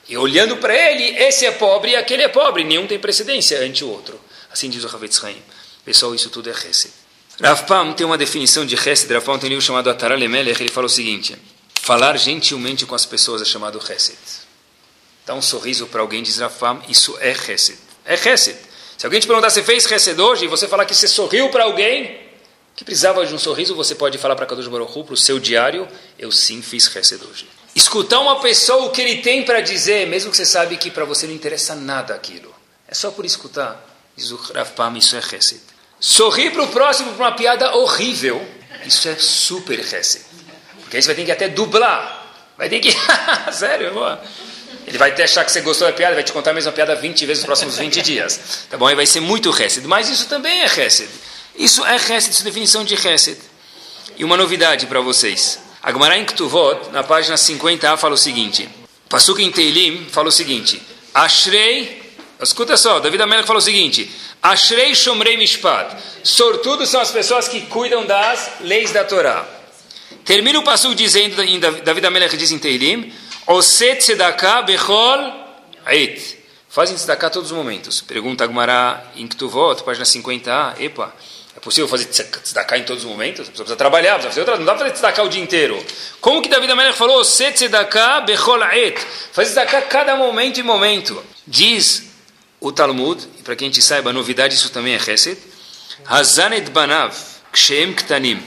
[0.09, 2.65] E olhando para ele, esse é pobre e aquele é pobre.
[2.65, 4.21] Nenhum tem precedência ante o outro.
[4.51, 5.41] Assim diz o Havetz Haim.
[5.85, 6.93] Pessoal, isso tudo é Hesed.
[7.41, 9.13] Rav Pam tem uma definição de Hesed.
[9.13, 10.63] Rav Pam tem um livro chamado Atará Lemelech.
[10.63, 11.37] Ele fala o seguinte.
[11.81, 14.19] Falar gentilmente com as pessoas é chamado Hesed.
[15.27, 17.79] Dar um sorriso para alguém, diz Rav Pam, isso é Hesed.
[18.05, 18.57] É Hesed.
[18.99, 21.65] Se alguém te perguntar se fez Hesed hoje e você falar que você sorriu para
[21.65, 22.21] alguém
[22.77, 25.39] que precisava de um sorriso, você pode falar para Kadosh Baruch Hu, para o seu
[25.39, 27.49] diário, eu sim fiz Hesed hoje.
[27.75, 31.05] Escutar uma pessoa o que ele tem para dizer, mesmo que você sabe que para
[31.05, 32.55] você não interessa nada aquilo.
[32.87, 33.89] É só por escutar.
[34.17, 35.61] Diz o Rav Pam, isso é Hesed.
[36.03, 38.45] Sorrir para o próximo para uma piada horrível,
[38.85, 40.25] isso é super Hesed.
[40.81, 42.27] Porque aí você vai ter que até dublar.
[42.59, 42.93] Vai ter que...
[43.55, 44.21] Sério, boa.
[44.85, 46.97] Ele vai até achar que você gostou da piada, vai te contar a mesma piada
[46.97, 48.67] 20 vezes nos próximos 20 dias.
[48.69, 48.89] Tá bom?
[48.89, 49.87] Aí vai ser muito Hesed.
[49.87, 51.09] Mas isso também é Hesed.
[51.55, 53.39] Isso é Hesed, isso é definição de Hesed.
[54.17, 55.61] E uma novidade para vocês.
[55.81, 58.69] A Gemara em Ktuvot, na página 50a, fala o seguinte.
[59.09, 60.83] Pasuk em Teilim fala o seguinte.
[61.15, 62.02] Ashrei,
[62.43, 64.11] escuta só, David Amelech fala o seguinte.
[64.43, 65.97] Ashrei Shomrei Mishpat.
[66.25, 69.47] Sortudos são as pessoas que cuidam das leis da Torá.
[70.25, 73.13] Termina o Pasuk dizendo, em David Amelech diz em Teilim,
[73.47, 75.33] Oset Tzedakah Bechol
[75.85, 76.43] Ait.
[76.73, 78.01] Fazem tzedakah todos os momentos.
[78.01, 80.81] Pergunta Agmará em Ktuvot, página 50a.
[80.81, 81.15] Epa,
[81.55, 83.41] é possível fazer tzedakah em todos os momentos?
[83.41, 85.85] A pessoa precisa trabalhar, precisa fazer outra, não dá para fazer tzedakah o dia inteiro.
[86.19, 87.19] Como que David Amelech falou?
[87.19, 88.99] Oset Tzedakah Bechol Ait.
[89.33, 91.23] Faz tzedakah cada momento e momento.
[91.47, 92.12] Diz
[92.63, 95.37] o Talmud, e para quem gente saiba, a novidade, isso também é Chesed.
[96.07, 97.13] Hazanet Banav
[97.53, 98.41] Kshem Ktanim.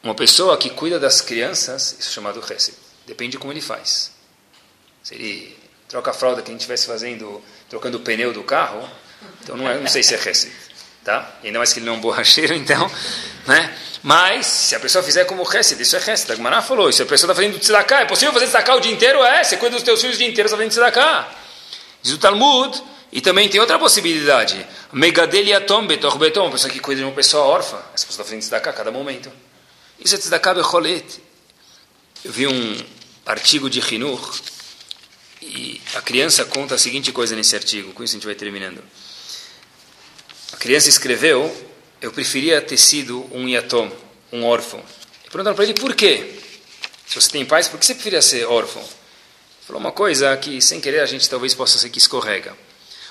[0.00, 2.76] Uma pessoa que cuida das crianças, isso é chamado Chesed.
[3.04, 4.12] Depende de como ele faz.
[5.02, 8.88] Se ele troca a fralda que a gente estivesse fazendo, trocando o pneu do carro,
[9.42, 10.52] então não, é, não sei se é Hesed.
[11.02, 11.36] Tá?
[11.42, 12.88] Ainda mais que ele não é um borracheiro, então.
[13.44, 13.76] Né?
[14.04, 16.30] Mas, se a pessoa fizer como Hesed, isso é Hesed.
[16.30, 18.92] A Gemara falou, se a pessoa está fazendo tzedakah, é possível fazer tzedakah o dia
[18.92, 19.22] inteiro?
[19.24, 21.43] É, você cuida dos teus filhos o dia inteiro, está fazendo tzedakah.
[22.04, 24.66] Diz o Talmud, e também tem outra possibilidade.
[24.92, 27.78] Megadel yatom betor betom, uma pessoa que cuida de uma pessoa órfã.
[27.94, 29.32] Essa pessoa está fazendo tzedakah a cada momento.
[29.98, 31.18] Isso é tzedakah becholet.
[32.22, 32.84] Eu vi um
[33.24, 34.34] artigo de Hinur
[35.40, 38.84] e a criança conta a seguinte coisa nesse artigo, com isso a gente vai terminando.
[40.52, 41.50] A criança escreveu,
[42.02, 43.90] eu preferia ter sido um yatom,
[44.30, 44.84] um órfão.
[45.24, 46.38] E perguntaram para ele, por quê?
[47.06, 48.86] Se você tem pais, por que você preferia ser órfão?
[49.66, 52.54] Falou uma coisa que, sem querer, a gente talvez possa ser que escorrega.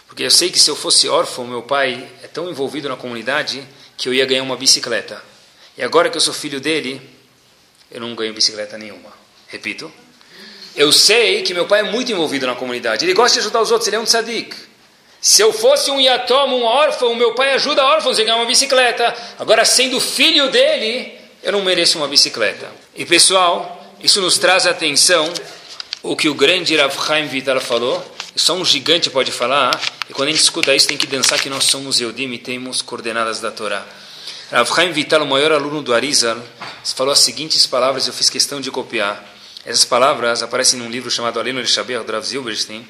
[0.08, 3.68] Porque eu sei que se eu fosse órfão, meu pai é tão envolvido na comunidade
[3.98, 5.20] que eu ia ganhar uma bicicleta.
[5.76, 7.02] E agora que eu sou filho dele,
[7.90, 9.12] eu não ganho bicicleta nenhuma.
[9.48, 9.92] Repito.
[10.76, 13.04] Eu sei que meu pai é muito envolvido na comunidade.
[13.04, 14.56] Ele gosta de ajudar os outros, ele é um tzadik.
[15.20, 19.16] Se eu fosse um yatom, um órfão, meu pai ajuda órfãos a ganhar uma bicicleta.
[19.40, 22.70] Agora, sendo filho dele, eu não mereço uma bicicleta.
[22.96, 25.34] E pessoal, isso nos traz atenção
[26.04, 28.06] o que o grande Rav Chaim Vital falou.
[28.36, 29.80] Só um gigante pode falar.
[30.10, 32.82] E quando a gente escuta isso, tem que dançar que nós somos Eudim e temos
[32.82, 33.86] coordenadas da Torá.
[34.52, 36.38] Rav Chaim Vital, o maior aluno do Arizal,
[36.84, 39.24] falou as seguintes palavras, eu fiz questão de copiar.
[39.66, 42.86] Essas palavras aparecem num livro chamado Aleno de Shaber, do Rav Zilberstein,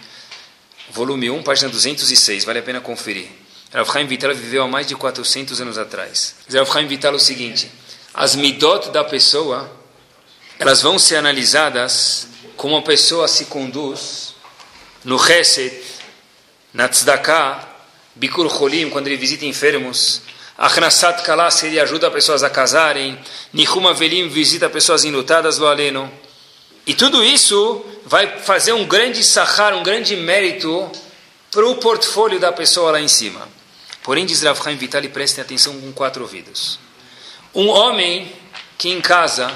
[0.89, 3.27] volume 1, página 206, vale a pena conferir.
[3.71, 6.35] Rav Chaim Vital viveu há mais de 400 anos atrás.
[6.51, 7.69] Rav Chaim Vital o seguinte,
[8.11, 9.71] as midot da pessoa,
[10.57, 12.32] elas vão ser analisadas
[12.63, 14.35] como a pessoa se conduz
[15.03, 15.83] no Chesed,
[16.73, 17.67] na Tzedakah,
[18.15, 20.21] Bikur Cholim, quando ele visita enfermos,
[20.57, 23.19] Achnasat Kalas, ele ajuda pessoas a casarem.
[23.51, 26.09] Nihum Avelim visita pessoas enlutadas, lo aleno.
[26.87, 30.89] E tudo isso vai fazer um grande sahar, um grande mérito
[31.51, 33.45] para o portfólio da pessoa lá em cima.
[34.03, 36.79] Porém, diz Rav Chaim Vitali, prestem atenção com quatro ouvidos.
[37.53, 38.31] Um homem
[38.77, 39.53] que em casa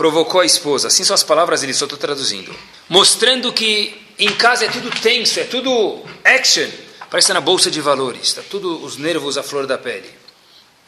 [0.00, 2.56] provocou a esposa, assim são as palavras dele, só estou traduzindo,
[2.88, 6.70] mostrando que em casa é tudo tenso, é tudo action,
[7.10, 10.08] parece na bolsa de valores, está tudo os nervos à flor da pele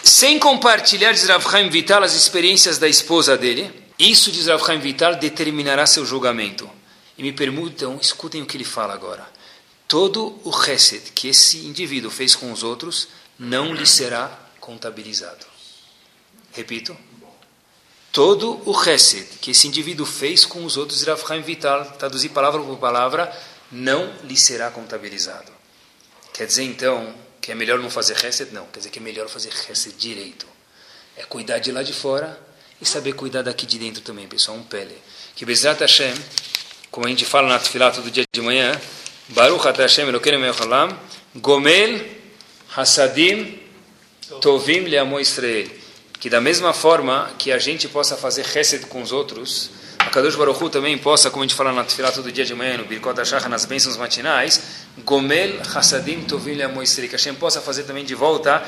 [0.03, 4.81] sem compartilhar, diz Rav Chaim Vital, as experiências da esposa dele, isso, diz Rav Chaim
[4.81, 6.69] Vital, determinará seu julgamento.
[7.17, 9.29] E me perguntam, escutem o que ele fala agora.
[9.87, 13.09] Todo o reset que esse indivíduo fez com os outros
[13.39, 14.27] não lhe será
[14.59, 15.47] contabilizado.
[16.53, 16.97] Repito.
[18.13, 22.77] Todo o reset que esse indivíduo fez com os outros, Rav Vital, traduzir palavra por
[22.77, 23.35] palavra,
[23.71, 25.51] não lhe será contabilizado.
[26.35, 28.53] Quer dizer, então, que é melhor não fazer reset?
[28.53, 30.47] Não, quer dizer que é melhor fazer reset direito.
[31.17, 32.39] É cuidar de lá de fora
[32.81, 34.97] e saber cuidar daqui de dentro também, pessoal, um pele.
[35.35, 36.15] Que Bezrat Hashem,
[36.91, 38.79] como a gente fala na Tfilah todo dia de manhã,
[39.29, 40.99] Baruch Hashem Elokeinu Me'ochalam,
[41.37, 41.99] Gomel
[42.77, 43.59] Hasadim
[44.43, 45.82] Tovim Le'amo Israel.
[46.23, 50.37] Que da mesma forma que a gente possa fazer chesed com os outros, a Kadosh
[50.37, 52.85] Baruch Hu também possa, como a gente fala na Tfilah todo dia de manhã, no
[52.85, 54.63] Birkot HaShach, nas bênçãos matinais,
[54.99, 57.09] Gomel Hasadim Tovim Le'amo Israel.
[57.09, 58.63] Que Hashem possa fazer também de volta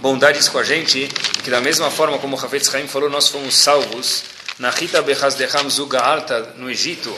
[0.00, 1.08] bondades com a gente,
[1.42, 4.22] que da mesma forma como o Hafetz Haim falou, nós fomos salvos
[4.56, 7.12] na Rita Bechazdecham Zuga Alta, no Egito,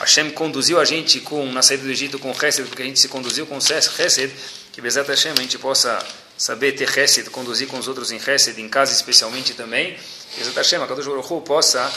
[0.00, 3.06] Hashem conduziu a gente com, na saída do Egito com Chesed, porque a gente se
[3.06, 4.32] conduziu com Chesed,
[4.72, 6.04] que Bezat Hashem a gente possa
[6.36, 9.96] saber ter Chesed, conduzir com os outros em Chesed, em casa especialmente também.
[10.36, 11.90] Bezat Hashem, a Kadosh Baruch Hu possa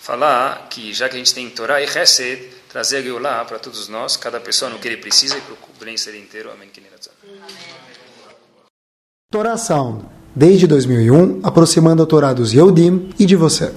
[0.00, 3.88] falar que já que a gente tem Torá e Chesed, trazer a Geulah para todos
[3.88, 6.50] nós, cada pessoa no que ele precisa e para o bem-ser inteiro.
[6.50, 6.68] Amém.
[9.30, 13.74] Torá Sound, desde 2001, aproximando a Torá dos Yehudim e de você.